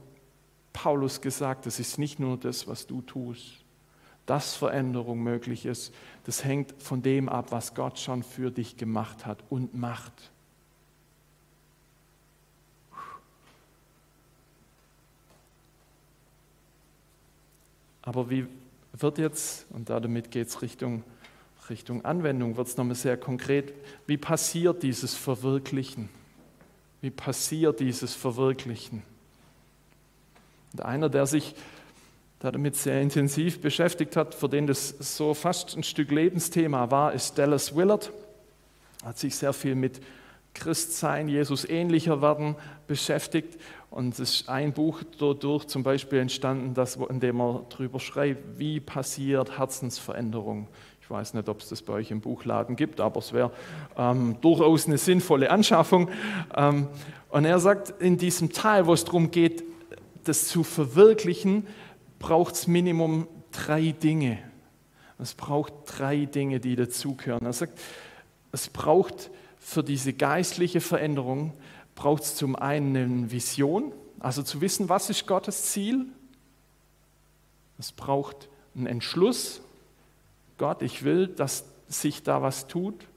Paulus 0.71 1.21
gesagt, 1.21 1.65
das 1.65 1.79
ist 1.79 1.97
nicht 1.97 2.19
nur 2.19 2.37
das, 2.37 2.67
was 2.67 2.85
du 2.85 3.01
tust, 3.01 3.65
dass 4.27 4.53
Veränderung 4.53 5.23
möglich 5.23 5.65
ist, 5.65 5.91
das 6.25 6.43
hängt 6.43 6.75
von 6.79 7.01
dem 7.01 7.27
ab, 7.27 7.47
was 7.49 7.73
Gott 7.73 7.97
schon 7.97 8.21
für 8.21 8.51
dich 8.51 8.77
gemacht 8.77 9.25
hat 9.25 9.39
und 9.49 9.73
macht. 9.73 10.29
Aber 18.03 18.29
wie 18.29 18.45
wird 18.93 19.17
jetzt, 19.17 19.65
und 19.71 19.89
damit 19.89 20.29
geht 20.29 20.49
es 20.49 20.61
Richtung, 20.61 21.03
Richtung 21.69 22.05
Anwendung, 22.05 22.57
wird 22.57 22.67
es 22.67 22.77
nochmal 22.77 22.95
sehr 22.95 23.17
konkret, 23.17 23.73
wie 24.05 24.17
passiert 24.17 24.83
dieses 24.83 25.15
Verwirklichen? 25.15 26.09
Wie 27.01 27.09
passiert 27.09 27.79
dieses 27.79 28.13
Verwirklichen? 28.15 29.03
Und 30.73 30.81
einer, 30.83 31.09
der 31.09 31.25
sich 31.25 31.55
damit 32.39 32.75
sehr 32.75 33.01
intensiv 33.01 33.61
beschäftigt 33.61 34.15
hat, 34.15 34.35
für 34.35 34.49
den 34.49 34.67
das 34.67 34.89
so 34.89 35.33
fast 35.33 35.75
ein 35.75 35.83
Stück 35.83 36.11
Lebensthema 36.11 36.91
war, 36.91 37.13
ist 37.13 37.37
Dallas 37.37 37.75
Willard. 37.75 38.11
Hat 39.03 39.17
sich 39.17 39.35
sehr 39.35 39.53
viel 39.53 39.75
mit 39.75 40.01
Christsein, 40.53 41.29
Jesus 41.29 41.65
ähnlicher 41.65 42.21
werden 42.21 42.55
beschäftigt. 42.87 43.59
Und 43.89 44.13
es 44.13 44.19
ist 44.19 44.49
ein 44.49 44.73
Buch 44.73 45.01
dadurch 45.17 45.65
zum 45.65 45.83
Beispiel 45.83 46.19
entstanden, 46.19 46.73
das, 46.73 46.97
in 46.97 47.19
dem 47.19 47.39
er 47.39 47.65
darüber 47.69 47.99
schreibt, 47.99 48.59
wie 48.59 48.79
passiert 48.79 49.57
Herzensveränderung. 49.57 50.67
Ich 51.07 51.11
weiß 51.11 51.35
nicht, 51.35 51.47
ob 51.47 51.61
es 51.61 51.69
das 51.69 51.81
bei 51.81 51.93
euch 51.93 52.11
im 52.11 52.19
Buchladen 52.19 52.75
gibt, 52.75 52.99
aber 52.99 53.19
es 53.19 53.31
wäre 53.31 53.53
ähm, 53.95 54.35
durchaus 54.41 54.87
eine 54.87 54.97
sinnvolle 54.97 55.49
Anschaffung. 55.49 56.09
Ähm, 56.53 56.89
und 57.29 57.45
er 57.45 57.61
sagt 57.61 57.93
in 58.01 58.17
diesem 58.17 58.51
Teil, 58.51 58.87
wo 58.87 58.93
es 58.93 59.05
darum 59.05 59.31
geht, 59.31 59.63
das 60.25 60.49
zu 60.49 60.65
verwirklichen, 60.65 61.65
braucht 62.19 62.55
es 62.55 62.67
Minimum 62.67 63.29
drei 63.53 63.91
Dinge. 63.91 64.39
Es 65.17 65.33
braucht 65.33 65.71
drei 65.85 66.25
Dinge, 66.25 66.59
die 66.59 66.75
dazugehören. 66.75 67.45
Er 67.45 67.53
sagt, 67.53 67.79
es 68.51 68.67
braucht 68.67 69.31
für 69.59 69.85
diese 69.85 70.11
geistliche 70.11 70.81
Veränderung, 70.81 71.53
braucht 71.95 72.23
es 72.23 72.35
zum 72.35 72.57
einen 72.57 72.97
eine 72.97 73.31
Vision, 73.31 73.93
also 74.19 74.43
zu 74.43 74.59
wissen, 74.59 74.89
was 74.89 75.09
ist 75.09 75.25
Gottes 75.25 75.71
Ziel. 75.71 76.05
Es 77.79 77.93
braucht 77.93 78.49
einen 78.75 78.87
Entschluss, 78.87 79.61
Gott, 80.57 80.81
ich 80.81 81.03
will, 81.03 81.27
dass 81.27 81.65
sich 81.87 82.23
da 82.23 82.41
was 82.41 82.67
tut. 82.67 83.07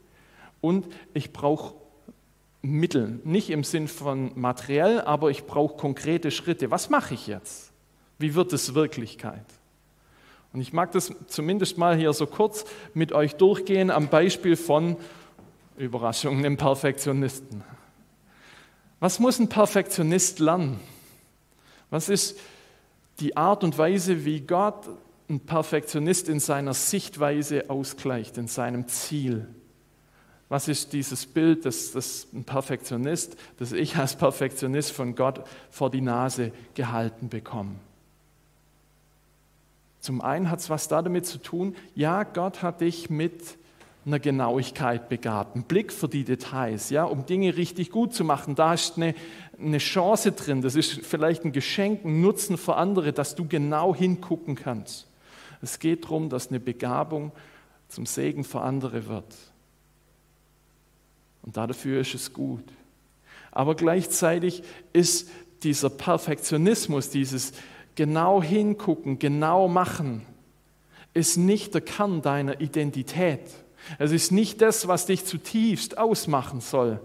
Und 0.61 0.87
ich 1.13 1.33
brauche 1.33 1.75
Mittel, 2.61 3.19
nicht 3.23 3.49
im 3.49 3.63
Sinn 3.63 3.87
von 3.87 4.31
materiell, 4.39 5.01
aber 5.01 5.31
ich 5.31 5.45
brauche 5.45 5.77
konkrete 5.77 6.29
Schritte. 6.29 6.69
Was 6.69 6.89
mache 6.89 7.15
ich 7.15 7.27
jetzt? 7.27 7.71
Wie 8.19 8.35
wird 8.35 8.53
es 8.53 8.75
Wirklichkeit? 8.75 9.45
Und 10.53 10.61
ich 10.61 10.73
mag 10.73 10.91
das 10.91 11.13
zumindest 11.27 11.77
mal 11.77 11.95
hier 11.95 12.13
so 12.13 12.27
kurz 12.27 12.65
mit 12.93 13.13
euch 13.13 13.35
durchgehen 13.35 13.89
am 13.89 14.09
Beispiel 14.09 14.55
von 14.55 14.97
Überraschung, 15.77 16.37
einem 16.37 16.57
Perfektionisten. 16.57 17.63
Was 18.99 19.19
muss 19.19 19.39
ein 19.39 19.49
Perfektionist 19.49 20.39
lernen? 20.39 20.79
Was 21.89 22.09
ist 22.09 22.37
die 23.19 23.35
Art 23.35 23.63
und 23.63 23.77
Weise, 23.77 24.25
wie 24.25 24.41
Gott 24.41 24.87
ein 25.31 25.39
Perfektionist 25.39 26.29
in 26.29 26.39
seiner 26.39 26.73
Sichtweise 26.73 27.69
ausgleicht, 27.69 28.37
in 28.37 28.47
seinem 28.47 28.87
Ziel? 28.87 29.47
Was 30.49 30.67
ist 30.67 30.91
dieses 30.91 31.25
Bild, 31.25 31.65
das, 31.65 31.93
das 31.93 32.27
ein 32.33 32.43
Perfektionist, 32.43 33.37
das 33.57 33.71
ich 33.71 33.95
als 33.95 34.17
Perfektionist 34.17 34.91
von 34.91 35.15
Gott 35.15 35.45
vor 35.69 35.89
die 35.89 36.01
Nase 36.01 36.51
gehalten 36.73 37.29
bekomme? 37.29 37.75
Zum 40.01 40.19
einen 40.19 40.51
hat 40.51 40.59
es 40.59 40.69
was 40.69 40.87
damit 40.87 41.25
zu 41.25 41.37
tun, 41.37 41.75
ja, 41.95 42.23
Gott 42.23 42.63
hat 42.63 42.81
dich 42.81 43.09
mit 43.09 43.57
einer 44.05 44.19
Genauigkeit 44.19 45.09
begabt, 45.09 45.55
einen 45.55 45.63
Blick 45.63 45.93
für 45.93 46.09
die 46.09 46.23
Details, 46.23 46.89
ja, 46.89 47.03
um 47.03 47.25
Dinge 47.25 47.55
richtig 47.55 47.91
gut 47.91 48.13
zu 48.13 48.23
machen. 48.25 48.55
Da 48.55 48.73
ist 48.73 48.97
eine, 48.97 49.13
eine 49.59 49.77
Chance 49.77 50.31
drin, 50.31 50.61
das 50.63 50.75
ist 50.75 51.05
vielleicht 51.05 51.45
ein 51.45 51.51
Geschenk, 51.51 52.03
ein 52.03 52.19
Nutzen 52.19 52.57
für 52.57 52.75
andere, 52.75 53.13
dass 53.13 53.35
du 53.35 53.47
genau 53.47 53.95
hingucken 53.95 54.55
kannst. 54.55 55.07
Es 55.61 55.79
geht 55.79 56.05
darum, 56.05 56.29
dass 56.29 56.49
eine 56.49 56.59
Begabung 56.59 57.31
zum 57.87 58.05
Segen 58.05 58.43
für 58.43 58.61
andere 58.61 59.07
wird. 59.07 59.35
Und 61.43 61.57
dafür 61.57 62.01
ist 62.01 62.13
es 62.13 62.33
gut. 62.33 62.63
Aber 63.51 63.75
gleichzeitig 63.75 64.63
ist 64.93 65.29
dieser 65.63 65.89
Perfektionismus, 65.89 67.09
dieses 67.09 67.53
genau 67.95 68.41
hingucken, 68.41 69.19
genau 69.19 69.67
machen, 69.67 70.25
ist 71.13 71.37
nicht 71.37 71.73
der 71.73 71.81
Kern 71.81 72.21
deiner 72.21 72.61
Identität. 72.61 73.41
Es 73.99 74.11
ist 74.11 74.31
nicht 74.31 74.61
das, 74.61 74.87
was 74.87 75.05
dich 75.05 75.25
zutiefst 75.25 75.97
ausmachen 75.97 76.61
soll. 76.61 76.99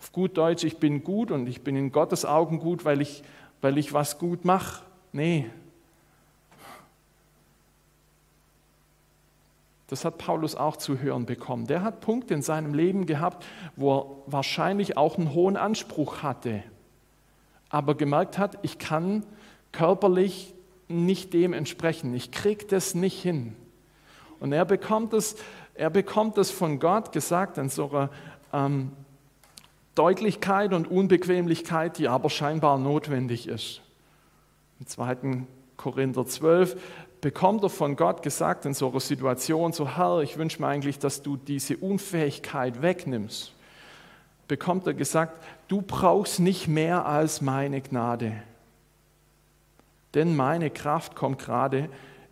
Auf 0.00 0.12
gut 0.12 0.36
Deutsch, 0.36 0.64
ich 0.64 0.78
bin 0.78 1.04
gut 1.04 1.30
und 1.30 1.46
ich 1.46 1.62
bin 1.62 1.76
in 1.76 1.92
Gottes 1.92 2.24
Augen 2.24 2.58
gut, 2.58 2.84
weil 2.84 3.00
ich, 3.00 3.22
weil 3.60 3.76
ich 3.78 3.92
was 3.92 4.18
gut 4.18 4.44
mache. 4.44 4.82
Nee, 5.12 5.50
Das 9.92 10.06
hat 10.06 10.16
Paulus 10.16 10.56
auch 10.56 10.78
zu 10.78 11.00
hören 11.00 11.26
bekommen. 11.26 11.66
Der 11.66 11.82
hat 11.82 12.00
Punkte 12.00 12.32
in 12.32 12.40
seinem 12.40 12.72
Leben 12.72 13.04
gehabt, 13.04 13.44
wo 13.76 13.98
er 13.98 14.06
wahrscheinlich 14.24 14.96
auch 14.96 15.18
einen 15.18 15.34
hohen 15.34 15.58
Anspruch 15.58 16.22
hatte, 16.22 16.62
aber 17.68 17.94
gemerkt 17.94 18.38
hat, 18.38 18.58
ich 18.62 18.78
kann 18.78 19.22
körperlich 19.70 20.54
nicht 20.88 21.34
dem 21.34 21.52
entsprechen. 21.52 22.14
Ich 22.14 22.30
kriege 22.30 22.64
das 22.64 22.94
nicht 22.94 23.20
hin. 23.20 23.54
Und 24.40 24.54
er 24.54 24.64
bekommt 24.64 25.12
es, 25.12 25.36
er 25.74 25.90
bekommt 25.90 26.38
es 26.38 26.50
von 26.50 26.78
Gott 26.78 27.12
gesagt 27.12 27.58
in 27.58 27.68
so 27.68 27.90
einer 27.90 28.08
ähm, 28.54 28.92
Deutlichkeit 29.94 30.72
und 30.72 30.90
Unbequemlichkeit, 30.90 31.98
die 31.98 32.08
aber 32.08 32.30
scheinbar 32.30 32.78
notwendig 32.78 33.46
ist. 33.46 33.82
Im 34.80 34.86
2. 34.86 35.44
Korinther 35.76 36.24
12 36.24 36.80
bekommt 37.22 37.62
er 37.62 37.70
von 37.70 37.94
Gott 37.96 38.22
gesagt 38.22 38.66
in 38.66 38.74
so 38.74 38.90
einer 38.90 39.00
Situation, 39.00 39.72
so 39.72 39.96
Herr, 39.96 40.18
ich 40.20 40.36
wünsche 40.36 40.60
mir 40.60 40.66
eigentlich, 40.66 40.98
dass 40.98 41.22
du 41.22 41.36
diese 41.36 41.78
Unfähigkeit 41.78 42.82
wegnimmst, 42.82 43.54
bekommt 44.48 44.86
er 44.86 44.92
gesagt, 44.92 45.42
du 45.68 45.80
brauchst 45.80 46.40
nicht 46.40 46.66
mehr 46.66 47.06
als 47.06 47.40
meine 47.40 47.80
Gnade. 47.80 48.42
Denn 50.14 50.36
meine 50.36 50.68
Kraft 50.68 51.14
kommt 51.14 51.38
gerade 51.38 51.88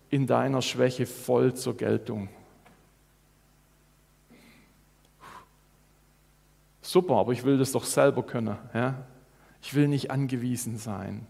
in 0.09 0.27
deiner 0.27 0.61
Schwäche 0.61 1.05
voll 1.05 1.53
zur 1.53 1.77
Geltung. 1.77 2.27
Super, 6.81 7.15
aber 7.15 7.31
ich 7.31 7.45
will 7.45 7.57
das 7.57 7.71
doch 7.71 7.85
selber 7.85 8.23
können. 8.23 8.57
Ja? 8.73 9.05
Ich 9.61 9.73
will 9.73 9.87
nicht 9.87 10.11
angewiesen 10.11 10.77
sein. 10.77 11.25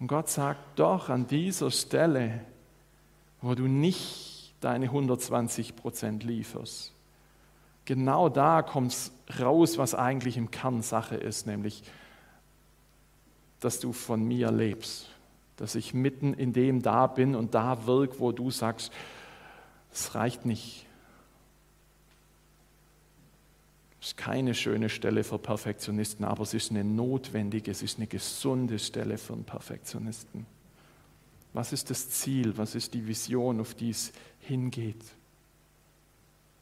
Und 0.00 0.08
Gott 0.08 0.28
sagt 0.28 0.58
doch 0.74 1.08
an 1.08 1.28
dieser 1.28 1.70
Stelle, 1.70 2.40
wo 3.44 3.54
du 3.54 3.66
nicht 3.66 4.54
deine 4.60 4.86
120 4.86 5.76
Prozent 5.76 6.24
lieferst. 6.24 6.92
Genau 7.84 8.30
da 8.30 8.62
kommt 8.62 9.12
raus, 9.38 9.76
was 9.76 9.94
eigentlich 9.94 10.38
im 10.38 10.50
Kern 10.50 10.80
Sache 10.80 11.16
ist, 11.16 11.46
nämlich, 11.46 11.82
dass 13.60 13.80
du 13.80 13.92
von 13.92 14.24
mir 14.24 14.50
lebst, 14.50 15.10
dass 15.56 15.74
ich 15.74 15.92
mitten 15.92 16.32
in 16.32 16.54
dem 16.54 16.80
da 16.80 17.06
bin 17.06 17.34
und 17.34 17.54
da 17.54 17.86
wirk, 17.86 18.18
wo 18.18 18.32
du 18.32 18.50
sagst, 18.50 18.90
es 19.92 20.14
reicht 20.14 20.46
nicht. 20.46 20.86
Es 24.00 24.08
ist 24.08 24.16
keine 24.16 24.54
schöne 24.54 24.88
Stelle 24.88 25.22
für 25.22 25.38
Perfektionisten, 25.38 26.24
aber 26.24 26.42
es 26.42 26.54
ist 26.54 26.70
eine 26.70 26.84
notwendige, 26.84 27.70
es 27.70 27.82
ist 27.82 27.98
eine 27.98 28.06
gesunde 28.06 28.78
Stelle 28.78 29.18
für 29.18 29.34
einen 29.34 29.44
Perfektionisten. 29.44 30.46
Was 31.54 31.72
ist 31.72 31.88
das 31.88 32.10
Ziel? 32.10 32.58
Was 32.58 32.74
ist 32.74 32.92
die 32.92 33.06
Vision, 33.06 33.60
auf 33.60 33.74
die 33.74 33.88
es 33.90 34.12
hingeht? 34.40 35.02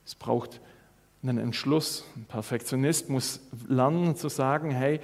Es 0.07 0.15
braucht 0.15 0.61
einen 1.23 1.39
Entschluss. 1.39 2.05
Ein 2.15 2.27
Perfektionist 2.27 3.09
muss 3.09 3.41
lernen 3.69 4.15
zu 4.15 4.29
sagen, 4.29 4.71
hey, 4.71 5.01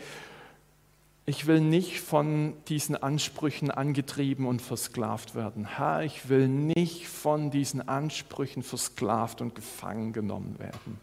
Ich 1.29 1.47
will 1.47 1.61
nicht 1.61 2.01
von 2.01 2.55
diesen 2.69 2.97
Ansprüchen 2.97 3.71
angetrieben 3.71 4.47
und 4.47 4.63
versklavt 4.63 5.35
werden. 5.35 5.67
Herr, 5.67 6.03
ich 6.03 6.31
will 6.31 6.49
nicht 6.49 7.07
von 7.07 7.51
diesen 7.51 7.87
Ansprüchen 7.87 8.63
versklavt 8.63 9.43
und 9.43 9.55
gefangen 9.55 10.15
genommen 10.15 10.59
werden. 10.59 10.99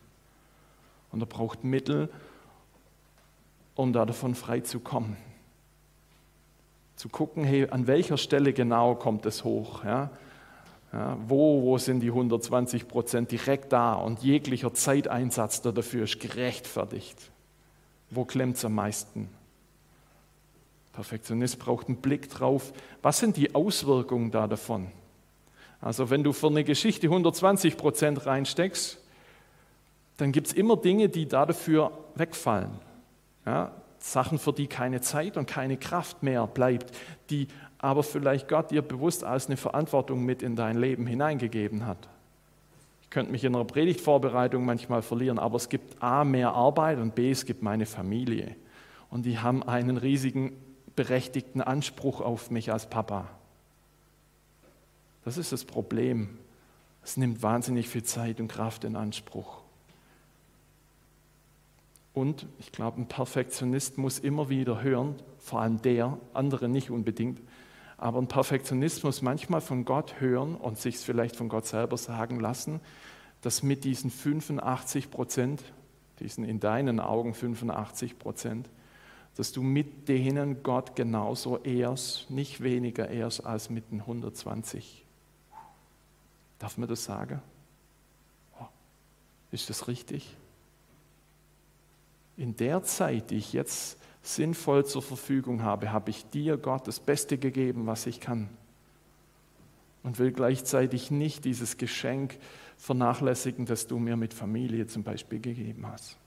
Und 1.11 1.21
er 1.21 1.27
braucht 1.27 1.63
Mittel, 1.63 2.09
um 3.75 3.93
da 3.93 4.03
davon 4.03 4.33
frei 4.33 4.61
zu 4.61 4.79
kommen. 4.79 5.15
Zu 6.95 7.09
gucken, 7.09 7.43
hey, 7.43 7.67
an 7.69 7.87
welcher 7.87 8.17
Stelle 8.17 8.53
genau 8.53 8.95
kommt 8.95 9.25
es 9.25 9.43
hoch? 9.43 9.83
Ja? 9.83 10.09
Ja, 10.93 11.17
wo, 11.27 11.61
wo 11.63 11.77
sind 11.77 11.99
die 11.99 12.07
120 12.07 12.87
Prozent 12.87 13.31
direkt 13.31 13.73
da 13.73 13.95
und 13.95 14.23
jeglicher 14.23 14.73
Zeiteinsatz 14.73 15.61
dafür 15.61 16.05
ist 16.05 16.21
gerechtfertigt? 16.21 17.31
Wo 18.11 18.23
klemmt 18.23 18.55
es 18.55 18.63
am 18.63 18.75
meisten? 18.75 19.29
Perfektionist 20.93 21.59
braucht 21.59 21.87
einen 21.87 21.97
Blick 21.97 22.29
drauf, 22.29 22.71
was 23.01 23.19
sind 23.19 23.35
die 23.35 23.53
Auswirkungen 23.53 24.31
da 24.31 24.47
davon? 24.47 24.87
Also 25.81 26.09
wenn 26.09 26.23
du 26.23 26.31
für 26.31 26.47
eine 26.47 26.63
Geschichte 26.63 27.07
120 27.07 27.75
Prozent 27.75 28.25
reinsteckst, 28.25 28.97
dann 30.15 30.31
gibt 30.31 30.47
es 30.47 30.53
immer 30.53 30.77
Dinge, 30.77 31.09
die 31.09 31.27
da 31.27 31.45
dafür 31.45 31.91
wegfallen. 32.15 32.71
Ja, 33.45 33.73
Sachen, 34.05 34.37
für 34.37 34.53
die 34.53 34.67
keine 34.67 35.01
Zeit 35.01 35.35
und 35.35 35.47
keine 35.47 35.77
Kraft 35.77 36.21
mehr 36.21 36.45
bleibt, 36.45 36.95
die 37.31 37.47
aber 37.79 38.03
vielleicht 38.03 38.47
Gott 38.47 38.69
dir 38.69 38.83
bewusst 38.83 39.23
als 39.23 39.47
eine 39.47 39.57
Verantwortung 39.57 40.23
mit 40.23 40.43
in 40.43 40.55
dein 40.55 40.77
Leben 40.77 41.07
hineingegeben 41.07 41.87
hat. 41.87 42.07
Ich 43.01 43.09
könnte 43.09 43.31
mich 43.31 43.43
in 43.43 43.55
einer 43.55 43.65
Predigtvorbereitung 43.65 44.63
manchmal 44.63 45.01
verlieren, 45.01 45.39
aber 45.39 45.55
es 45.55 45.69
gibt 45.69 46.03
A, 46.03 46.23
mehr 46.23 46.53
Arbeit 46.53 46.99
und 46.99 47.15
B, 47.15 47.31
es 47.31 47.45
gibt 47.45 47.63
meine 47.63 47.87
Familie. 47.87 48.55
Und 49.09 49.25
die 49.25 49.39
haben 49.39 49.63
einen 49.63 49.97
riesigen 49.97 50.53
berechtigten 50.95 51.61
Anspruch 51.61 52.21
auf 52.21 52.51
mich 52.51 52.71
als 52.71 52.87
Papa. 52.87 53.27
Das 55.23 55.37
ist 55.37 55.51
das 55.51 55.65
Problem. 55.65 56.37
Es 57.03 57.17
nimmt 57.17 57.41
wahnsinnig 57.41 57.89
viel 57.89 58.03
Zeit 58.03 58.39
und 58.39 58.49
Kraft 58.49 58.83
in 58.83 58.95
Anspruch. 58.95 59.64
Und 62.15 62.47
ich 62.59 62.71
glaube, 62.71 63.01
ein 63.01 63.09
Perfektionist 63.09 63.97
muss 63.97 64.19
immer 64.19 64.47
wieder 64.47 64.81
hören, 64.81 65.15
vor 65.37 65.59
allem 65.59 65.81
der, 65.81 66.17
andere 66.33 66.69
nicht 66.69 66.89
unbedingt, 66.89 67.41
aber 67.97 68.19
ein 68.19 68.29
Perfektionist 68.29 69.03
muss 69.03 69.21
manchmal 69.21 69.59
von 69.59 69.83
Gott 69.83 70.21
hören 70.21 70.55
und 70.55 70.77
sich 70.77 70.97
vielleicht 70.97 71.35
von 71.35 71.49
Gott 71.49 71.65
selber 71.65 71.97
sagen 71.97 72.39
lassen, 72.39 72.79
dass 73.41 73.63
mit 73.63 73.83
diesen 73.83 74.11
85 74.11 75.11
Prozent, 75.11 75.61
diesen 76.21 76.45
in 76.45 76.61
deinen 76.61 77.01
Augen 77.01 77.33
85 77.33 78.17
Prozent, 78.17 78.69
dass 79.35 79.51
du 79.51 79.61
mit 79.61 80.07
denen 80.07 80.63
Gott 80.63 80.95
genauso 80.95 81.57
ehrst, 81.57 82.31
nicht 82.31 82.63
weniger 82.63 83.09
ehrst 83.09 83.45
als 83.45 83.69
mit 83.69 83.91
den 83.91 83.99
120. 83.99 85.05
Darf 86.59 86.77
man 86.77 86.87
das 86.87 87.03
sagen? 87.03 87.41
Oh, 88.57 88.67
ist 89.51 89.69
das 89.69 89.89
richtig? 89.89 90.37
In 92.37 92.55
der 92.55 92.83
Zeit, 92.83 93.31
die 93.31 93.37
ich 93.37 93.53
jetzt 93.53 93.97
sinnvoll 94.21 94.85
zur 94.85 95.01
Verfügung 95.01 95.63
habe, 95.63 95.91
habe 95.91 96.09
ich 96.09 96.25
dir, 96.29 96.57
Gott, 96.57 96.87
das 96.87 96.99
Beste 96.99 97.37
gegeben, 97.37 97.85
was 97.85 98.05
ich 98.07 98.19
kann. 98.19 98.49
Und 100.03 100.19
will 100.19 100.31
gleichzeitig 100.31 101.11
nicht 101.11 101.45
dieses 101.45 101.77
Geschenk 101.77 102.37
vernachlässigen, 102.77 103.65
das 103.65 103.87
du 103.87 103.97
mir 103.99 104.17
mit 104.17 104.33
Familie 104.33 104.87
zum 104.87 105.03
Beispiel 105.03 105.39
gegeben 105.39 105.87
hast. 105.87 106.17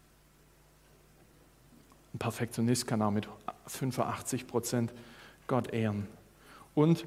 Ein 2.14 2.18
Perfektionist 2.18 2.86
kann 2.86 3.02
auch 3.02 3.10
mit 3.10 3.28
85 3.66 4.46
Prozent 4.46 4.92
Gott 5.46 5.72
ehren. 5.72 6.06
Und 6.74 7.06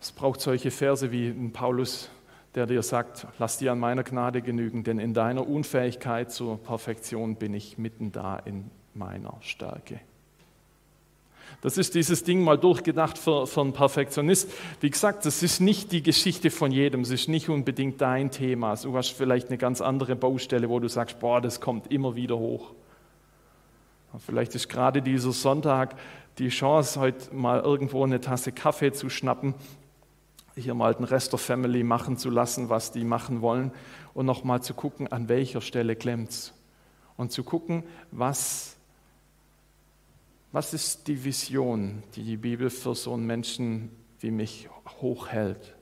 es 0.00 0.12
braucht 0.12 0.40
solche 0.40 0.70
Verse 0.70 1.12
wie 1.12 1.28
ein 1.28 1.52
Paulus, 1.52 2.08
der 2.54 2.66
dir 2.66 2.82
sagt, 2.82 3.26
lass 3.38 3.58
dir 3.58 3.72
an 3.72 3.78
meiner 3.78 4.02
Gnade 4.02 4.42
genügen, 4.42 4.82
denn 4.82 4.98
in 4.98 5.14
deiner 5.14 5.48
Unfähigkeit 5.48 6.32
zur 6.32 6.58
Perfektion 6.58 7.36
bin 7.36 7.54
ich 7.54 7.78
mitten 7.78 8.12
da 8.12 8.36
in 8.38 8.70
meiner 8.94 9.36
Stärke. 9.40 10.00
Das 11.62 11.76
ist 11.76 11.94
dieses 11.94 12.24
Ding 12.24 12.42
mal 12.42 12.56
durchgedacht 12.56 13.18
für, 13.18 13.46
für 13.46 13.60
einen 13.60 13.72
Perfektionist. 13.72 14.50
Wie 14.80 14.88
gesagt, 14.88 15.26
das 15.26 15.42
ist 15.42 15.60
nicht 15.60 15.92
die 15.92 16.02
Geschichte 16.02 16.50
von 16.50 16.72
jedem, 16.72 17.02
es 17.02 17.10
ist 17.10 17.28
nicht 17.28 17.48
unbedingt 17.48 18.00
dein 18.00 18.30
Thema. 18.30 18.74
Du 18.76 18.96
hast 18.96 19.10
vielleicht 19.10 19.48
eine 19.48 19.58
ganz 19.58 19.80
andere 19.80 20.16
Baustelle, 20.16 20.68
wo 20.68 20.78
du 20.78 20.88
sagst, 20.88 21.20
boah, 21.20 21.40
das 21.40 21.60
kommt 21.60 21.92
immer 21.92 22.16
wieder 22.16 22.38
hoch. 22.38 22.72
Vielleicht 24.18 24.54
ist 24.54 24.68
gerade 24.68 25.02
dieser 25.02 25.32
Sonntag 25.32 25.96
die 26.38 26.48
Chance, 26.48 26.98
heute 26.98 27.34
mal 27.34 27.60
irgendwo 27.60 28.02
eine 28.02 28.20
Tasse 28.20 28.50
Kaffee 28.50 28.92
zu 28.92 29.10
schnappen, 29.10 29.54
hier 30.60 30.74
mal 30.74 30.94
den 30.94 31.04
Rest 31.04 31.32
der 31.32 31.38
Family 31.38 31.82
machen 31.82 32.16
zu 32.16 32.30
lassen, 32.30 32.68
was 32.68 32.92
die 32.92 33.04
machen 33.04 33.40
wollen 33.40 33.72
und 34.14 34.26
nochmal 34.26 34.62
zu 34.62 34.74
gucken, 34.74 35.08
an 35.08 35.28
welcher 35.28 35.60
Stelle 35.60 35.96
klemmt 35.96 36.30
es. 36.30 36.52
Und 37.16 37.32
zu 37.32 37.44
gucken, 37.44 37.82
was, 38.10 38.76
was 40.52 40.72
ist 40.72 41.08
die 41.08 41.24
Vision, 41.24 42.02
die 42.14 42.22
die 42.22 42.36
Bibel 42.36 42.70
für 42.70 42.94
so 42.94 43.12
einen 43.12 43.26
Menschen 43.26 43.90
wie 44.20 44.30
mich 44.30 44.68
hochhält. 45.00 45.74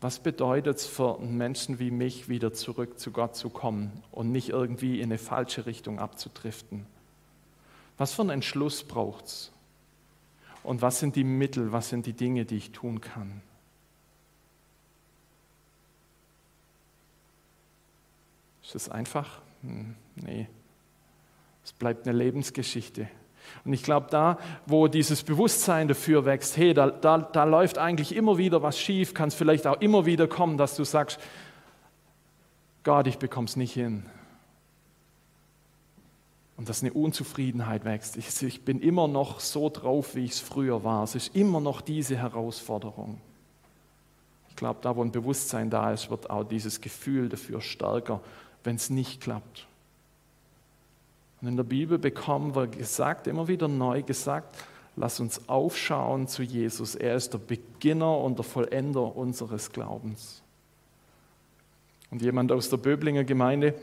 Was 0.00 0.18
bedeutet 0.18 0.76
es 0.76 0.86
für 0.86 1.18
einen 1.18 1.36
Menschen 1.36 1.78
wie 1.78 1.90
mich, 1.90 2.28
wieder 2.28 2.52
zurück 2.52 2.98
zu 2.98 3.10
Gott 3.10 3.36
zu 3.36 3.48
kommen 3.48 4.02
und 4.10 4.32
nicht 4.32 4.50
irgendwie 4.50 5.00
in 5.00 5.04
eine 5.04 5.18
falsche 5.18 5.66
Richtung 5.66 5.98
abzudriften? 5.98 6.86
Was 7.96 8.12
für 8.12 8.22
einen 8.22 8.30
Entschluss 8.30 8.82
braucht 8.82 9.26
es? 9.26 9.52
Und 10.62 10.82
was 10.82 10.98
sind 10.98 11.16
die 11.16 11.24
Mittel, 11.24 11.72
was 11.72 11.90
sind 11.90 12.06
die 12.06 12.12
Dinge, 12.12 12.44
die 12.44 12.56
ich 12.56 12.72
tun 12.72 13.00
kann? 13.00 13.42
Ist 18.64 18.74
das 18.74 18.88
einfach? 18.88 19.40
Hm, 19.62 19.94
nee. 20.16 20.48
Es 21.64 21.72
bleibt 21.72 22.08
eine 22.08 22.16
Lebensgeschichte. 22.16 23.08
Und 23.64 23.72
ich 23.72 23.82
glaube, 23.82 24.06
da, 24.10 24.38
wo 24.66 24.88
dieses 24.88 25.22
Bewusstsein 25.22 25.86
dafür 25.86 26.24
wächst, 26.24 26.56
hey, 26.56 26.74
da, 26.74 26.90
da, 26.90 27.18
da 27.18 27.44
läuft 27.44 27.78
eigentlich 27.78 28.16
immer 28.16 28.38
wieder 28.38 28.62
was 28.62 28.78
schief, 28.78 29.14
kann 29.14 29.28
es 29.28 29.34
vielleicht 29.34 29.66
auch 29.66 29.80
immer 29.80 30.06
wieder 30.06 30.26
kommen, 30.26 30.56
dass 30.56 30.76
du 30.76 30.84
sagst, 30.84 31.18
Gott, 32.82 33.06
ich 33.06 33.18
bekomme 33.18 33.46
es 33.46 33.56
nicht 33.56 33.72
hin 33.72 34.04
und 36.56 36.68
dass 36.68 36.82
eine 36.82 36.92
Unzufriedenheit 36.92 37.84
wächst. 37.84 38.16
Ich, 38.16 38.42
ich 38.42 38.64
bin 38.64 38.80
immer 38.80 39.08
noch 39.08 39.40
so 39.40 39.68
drauf, 39.68 40.14
wie 40.14 40.24
ich 40.24 40.32
es 40.32 40.40
früher 40.40 40.84
war. 40.84 41.02
Es 41.04 41.14
ist 41.14 41.34
immer 41.34 41.60
noch 41.60 41.80
diese 41.80 42.16
Herausforderung. 42.16 43.20
Ich 44.50 44.56
glaube, 44.56 44.78
da 44.82 44.94
wo 44.94 45.02
ein 45.02 45.10
Bewusstsein 45.10 45.68
da 45.68 45.92
ist, 45.92 46.10
wird 46.10 46.30
auch 46.30 46.44
dieses 46.44 46.80
Gefühl 46.80 47.28
dafür 47.28 47.60
stärker, 47.60 48.20
wenn 48.64 48.76
es 48.76 48.90
nicht 48.90 49.20
klappt. 49.20 49.66
Und 51.40 51.48
in 51.48 51.56
der 51.56 51.64
Bibel 51.64 51.98
bekommen 51.98 52.54
wir 52.54 52.66
gesagt, 52.66 53.26
immer 53.26 53.48
wieder 53.48 53.68
neu 53.68 54.02
gesagt, 54.02 54.56
lass 54.96 55.20
uns 55.20 55.48
aufschauen 55.48 56.26
zu 56.26 56.42
Jesus. 56.42 56.94
Er 56.94 57.14
ist 57.14 57.32
der 57.34 57.38
Beginner 57.38 58.18
und 58.18 58.38
der 58.38 58.44
Vollender 58.44 59.14
unseres 59.14 59.70
Glaubens. 59.70 60.42
Und 62.10 62.22
jemand 62.22 62.50
aus 62.50 62.70
der 62.70 62.78
Böblinger 62.78 63.24
Gemeinde, 63.24 63.74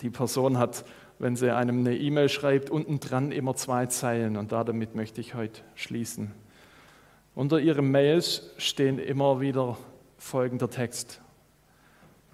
die 0.00 0.10
Person 0.10 0.58
hat 0.58 0.84
wenn 1.18 1.36
sie 1.36 1.54
einem 1.54 1.80
eine 1.80 1.96
E-Mail 1.96 2.28
schreibt, 2.28 2.70
unten 2.70 3.00
dran 3.00 3.32
immer 3.32 3.54
zwei 3.54 3.86
Zeilen 3.86 4.36
und 4.36 4.52
damit 4.52 4.94
möchte 4.94 5.20
ich 5.20 5.34
heute 5.34 5.62
schließen. 5.74 6.32
Unter 7.34 7.60
ihren 7.60 7.90
Mails 7.90 8.50
stehen 8.58 8.98
immer 8.98 9.40
wieder 9.40 9.76
folgender 10.18 10.70
Text. 10.70 11.20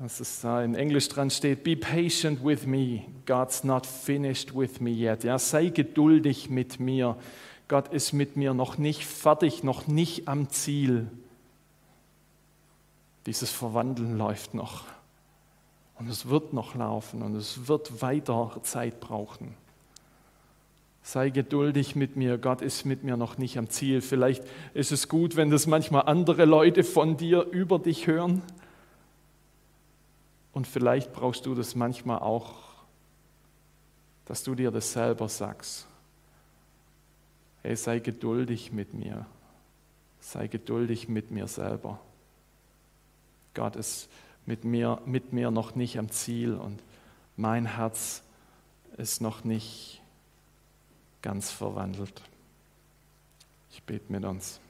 Das 0.03 0.19
ist 0.19 0.43
da 0.43 0.65
in 0.65 0.75
Englisch 0.75 1.11
dran 1.11 1.29
steht, 1.29 1.63
Be 1.63 1.77
patient 1.77 2.43
with 2.43 2.65
me, 2.65 3.03
God's 3.27 3.65
not 3.65 3.85
finished 3.85 4.57
with 4.57 4.81
me 4.81 4.89
yet. 4.89 5.25
Ja, 5.25 5.39
sei 5.39 5.67
geduldig 5.67 6.49
mit 6.49 6.81
mir. 6.81 7.19
Gott 7.69 7.93
ist 7.93 8.15
mit 8.15 8.35
mir 8.35 8.55
noch 8.55 8.79
nicht 8.79 9.05
fertig, 9.05 9.63
noch 9.63 9.89
nicht 9.89 10.27
am 10.27 10.49
Ziel. 10.49 11.09
Dieses 13.27 13.51
Verwandeln 13.51 14.17
läuft 14.17 14.55
noch. 14.55 14.85
Und 15.99 16.09
es 16.09 16.31
wird 16.31 16.55
noch 16.55 16.75
laufen 16.75 17.21
und 17.21 17.35
es 17.35 17.69
wird 17.69 18.01
weiter 18.01 18.59
Zeit 18.63 19.01
brauchen. 19.01 19.55
Sei 21.03 21.29
geduldig 21.29 21.95
mit 21.95 22.17
mir, 22.17 22.39
Gott 22.39 22.63
ist 22.63 22.87
mit 22.87 23.05
mir 23.05 23.19
noch 23.19 23.37
nicht 23.37 23.59
am 23.59 23.69
Ziel. 23.69 24.01
Vielleicht 24.01 24.45
ist 24.73 24.93
es 24.93 25.09
gut, 25.09 25.37
wenn 25.37 25.51
das 25.51 25.67
manchmal 25.67 26.05
andere 26.07 26.47
Leute 26.47 26.85
von 26.85 27.19
dir 27.19 27.43
über 27.43 27.79
dich 27.79 28.07
hören. 28.07 28.41
Und 30.53 30.67
vielleicht 30.67 31.13
brauchst 31.13 31.47
du 31.47 31.55
das 31.55 31.75
manchmal 31.75 32.19
auch, 32.19 32.55
dass 34.25 34.43
du 34.43 34.55
dir 34.55 34.71
das 34.71 34.93
selber 34.93 35.29
sagst. 35.29 35.87
Hey, 37.63 37.77
sei 37.77 37.99
geduldig 37.99 38.73
mit 38.73 38.95
mir. 38.95 39.27
Sei 40.21 40.47
geduldig 40.47 41.09
mit 41.09 41.31
mir 41.31 41.47
selber. 41.47 42.01
Gott 43.55 43.77
ist 43.77 44.09
mit 44.47 44.65
mir, 44.65 45.01
mit 45.05 45.33
mir 45.33 45.51
noch 45.51 45.75
nicht 45.75 45.99
am 45.99 46.11
Ziel 46.11 46.55
und 46.55 46.83
mein 47.37 47.67
Herz 47.67 48.23
ist 48.97 49.21
noch 49.21 49.45
nicht 49.45 50.01
ganz 51.23 51.51
verwandelt. 51.51 52.23
Ich 53.71 53.83
bete 53.83 54.13
mit 54.13 54.25
uns. 54.25 54.61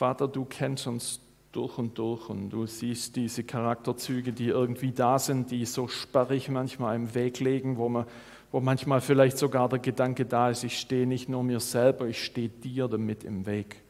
Vater, 0.00 0.28
du 0.28 0.46
kennst 0.46 0.86
uns 0.86 1.20
durch 1.52 1.76
und 1.76 1.98
durch 1.98 2.30
und 2.30 2.48
du 2.48 2.64
siehst 2.64 3.16
diese 3.16 3.44
Charakterzüge, 3.44 4.32
die 4.32 4.46
irgendwie 4.46 4.92
da 4.92 5.18
sind, 5.18 5.50
die 5.50 5.66
so 5.66 5.88
sperrig 5.88 6.48
manchmal 6.48 6.96
im 6.96 7.14
Weg 7.14 7.38
liegen, 7.38 7.76
wo, 7.76 7.90
man, 7.90 8.06
wo 8.50 8.60
manchmal 8.60 9.02
vielleicht 9.02 9.36
sogar 9.36 9.68
der 9.68 9.78
Gedanke 9.78 10.24
da 10.24 10.48
ist, 10.48 10.64
ich 10.64 10.80
stehe 10.80 11.06
nicht 11.06 11.28
nur 11.28 11.42
mir 11.42 11.60
selber, 11.60 12.06
ich 12.06 12.24
stehe 12.24 12.48
dir 12.48 12.88
damit 12.88 13.24
im 13.24 13.44
Weg. 13.44 13.82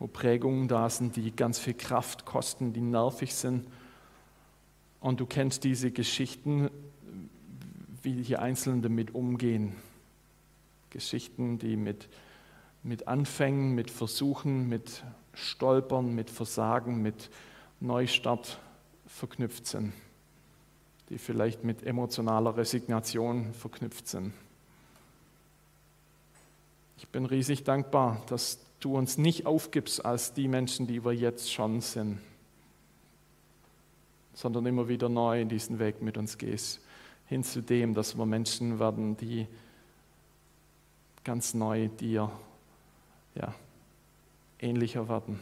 Wo 0.00 0.08
Prägungen 0.08 0.66
da 0.66 0.90
sind, 0.90 1.14
die 1.14 1.30
ganz 1.30 1.60
viel 1.60 1.74
Kraft 1.74 2.24
kosten, 2.24 2.72
die 2.72 2.80
nervig 2.80 3.32
sind. 3.32 3.68
Und 4.98 5.20
du 5.20 5.26
kennst 5.26 5.62
diese 5.62 5.92
Geschichten, 5.92 6.70
wie 8.02 8.14
die 8.14 8.36
Einzelnen 8.36 8.82
damit 8.82 9.14
umgehen. 9.14 9.76
Geschichten, 10.90 11.60
die 11.60 11.76
mit, 11.76 12.08
mit 12.82 13.06
Anfängen, 13.06 13.76
mit 13.76 13.92
Versuchen, 13.92 14.68
mit 14.68 15.04
Stolpern, 15.32 16.14
mit 16.14 16.30
Versagen, 16.30 17.02
mit 17.02 17.30
Neustart 17.80 18.58
verknüpft 19.06 19.66
sind, 19.66 19.92
die 21.08 21.18
vielleicht 21.18 21.64
mit 21.64 21.84
emotionaler 21.84 22.56
Resignation 22.56 23.52
verknüpft 23.54 24.08
sind. 24.08 24.32
Ich 26.96 27.08
bin 27.08 27.24
riesig 27.24 27.64
dankbar, 27.64 28.22
dass 28.26 28.58
du 28.80 28.96
uns 28.96 29.18
nicht 29.18 29.46
aufgibst 29.46 30.04
als 30.04 30.32
die 30.34 30.48
Menschen, 30.48 30.86
die 30.86 31.04
wir 31.04 31.12
jetzt 31.12 31.52
schon 31.52 31.80
sind, 31.80 32.18
sondern 34.34 34.66
immer 34.66 34.88
wieder 34.88 35.08
neu 35.08 35.40
in 35.40 35.48
diesen 35.48 35.78
Weg 35.78 36.02
mit 36.02 36.16
uns 36.16 36.38
gehst, 36.38 36.80
hin 37.26 37.44
zu 37.44 37.62
dem, 37.62 37.94
dass 37.94 38.16
wir 38.16 38.26
Menschen 38.26 38.78
werden, 38.78 39.16
die 39.16 39.46
ganz 41.24 41.54
neu 41.54 41.88
dir 41.88 42.30
ja, 43.34 43.54
ähnlicher 44.60 45.08
werden. 45.08 45.40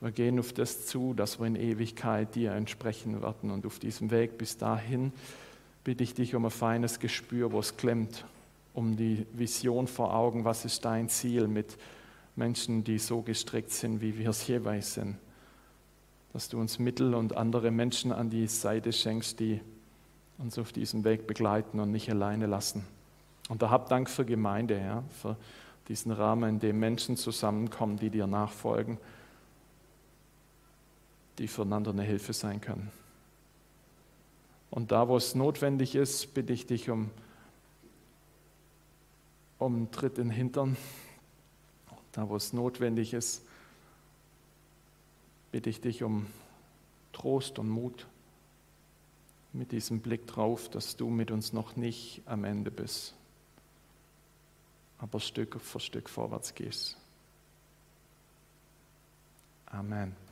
Wir 0.00 0.10
gehen 0.10 0.38
auf 0.38 0.52
das 0.52 0.86
zu, 0.86 1.14
dass 1.14 1.38
wir 1.38 1.46
in 1.46 1.56
Ewigkeit 1.56 2.34
dir 2.34 2.52
entsprechen 2.52 3.22
werden. 3.22 3.50
Und 3.50 3.64
auf 3.64 3.78
diesem 3.78 4.10
Weg 4.10 4.36
bis 4.36 4.58
dahin 4.58 5.12
bitte 5.82 6.04
ich 6.04 6.14
dich 6.14 6.34
um 6.34 6.44
ein 6.44 6.50
feines 6.50 7.00
Gespür, 7.00 7.52
wo 7.52 7.60
es 7.60 7.76
klemmt, 7.76 8.24
um 8.74 8.96
die 8.96 9.26
Vision 9.32 9.86
vor 9.86 10.14
Augen, 10.14 10.44
was 10.44 10.64
ist 10.64 10.84
dein 10.84 11.08
Ziel 11.08 11.48
mit 11.48 11.78
Menschen, 12.36 12.84
die 12.84 12.98
so 12.98 13.22
gestrickt 13.22 13.70
sind, 13.70 14.00
wie 14.00 14.18
wir 14.18 14.30
es 14.30 14.46
jeweils 14.46 14.94
sind. 14.94 15.16
Dass 16.32 16.48
du 16.48 16.58
uns 16.58 16.78
Mittel 16.78 17.14
und 17.14 17.36
andere 17.36 17.70
Menschen 17.70 18.12
an 18.12 18.28
die 18.28 18.46
Seite 18.46 18.92
schenkst, 18.92 19.38
die 19.40 19.60
uns 20.38 20.58
auf 20.58 20.72
diesem 20.72 21.04
Weg 21.04 21.26
begleiten 21.26 21.78
und 21.80 21.92
nicht 21.92 22.10
alleine 22.10 22.46
lassen. 22.46 22.84
Und 23.48 23.62
da 23.62 23.70
hab 23.70 23.88
Dank 23.88 24.10
für 24.10 24.24
Gemeinde, 24.24 24.78
ja, 24.78 25.04
für 25.20 25.36
diesen 25.88 26.12
Rahmen, 26.12 26.48
in 26.48 26.60
dem 26.60 26.78
Menschen 26.78 27.16
zusammenkommen, 27.16 27.98
die 27.98 28.10
dir 28.10 28.26
nachfolgen, 28.26 28.98
die 31.38 31.48
füreinander 31.48 31.90
eine 31.90 32.02
Hilfe 32.02 32.32
sein 32.32 32.60
können. 32.60 32.90
Und 34.70 34.92
da, 34.92 35.08
wo 35.08 35.16
es 35.16 35.34
notwendig 35.34 35.94
ist, 35.94 36.34
bitte 36.34 36.52
ich 36.52 36.66
dich 36.66 36.90
um, 36.90 37.10
um 39.58 39.76
einen 39.76 39.90
Tritt 39.90 40.18
in 40.18 40.28
den 40.28 40.36
Hintern. 40.36 40.76
Da, 42.12 42.28
wo 42.28 42.36
es 42.36 42.52
notwendig 42.52 43.12
ist, 43.12 43.44
bitte 45.52 45.70
ich 45.70 45.80
dich 45.80 46.02
um 46.02 46.26
Trost 47.12 47.58
und 47.58 47.68
Mut 47.68 48.06
mit 49.52 49.70
diesem 49.70 50.00
Blick 50.00 50.26
drauf, 50.26 50.68
dass 50.68 50.96
du 50.96 51.08
mit 51.08 51.30
uns 51.30 51.52
noch 51.52 51.76
nicht 51.76 52.22
am 52.26 52.44
Ende 52.44 52.70
bist 52.70 53.14
aber 54.98 55.20
Stück 55.20 55.60
für 55.60 55.80
Stück 55.80 56.08
vorwärts 56.08 56.54
gehst. 56.54 56.96
Amen. 59.66 60.23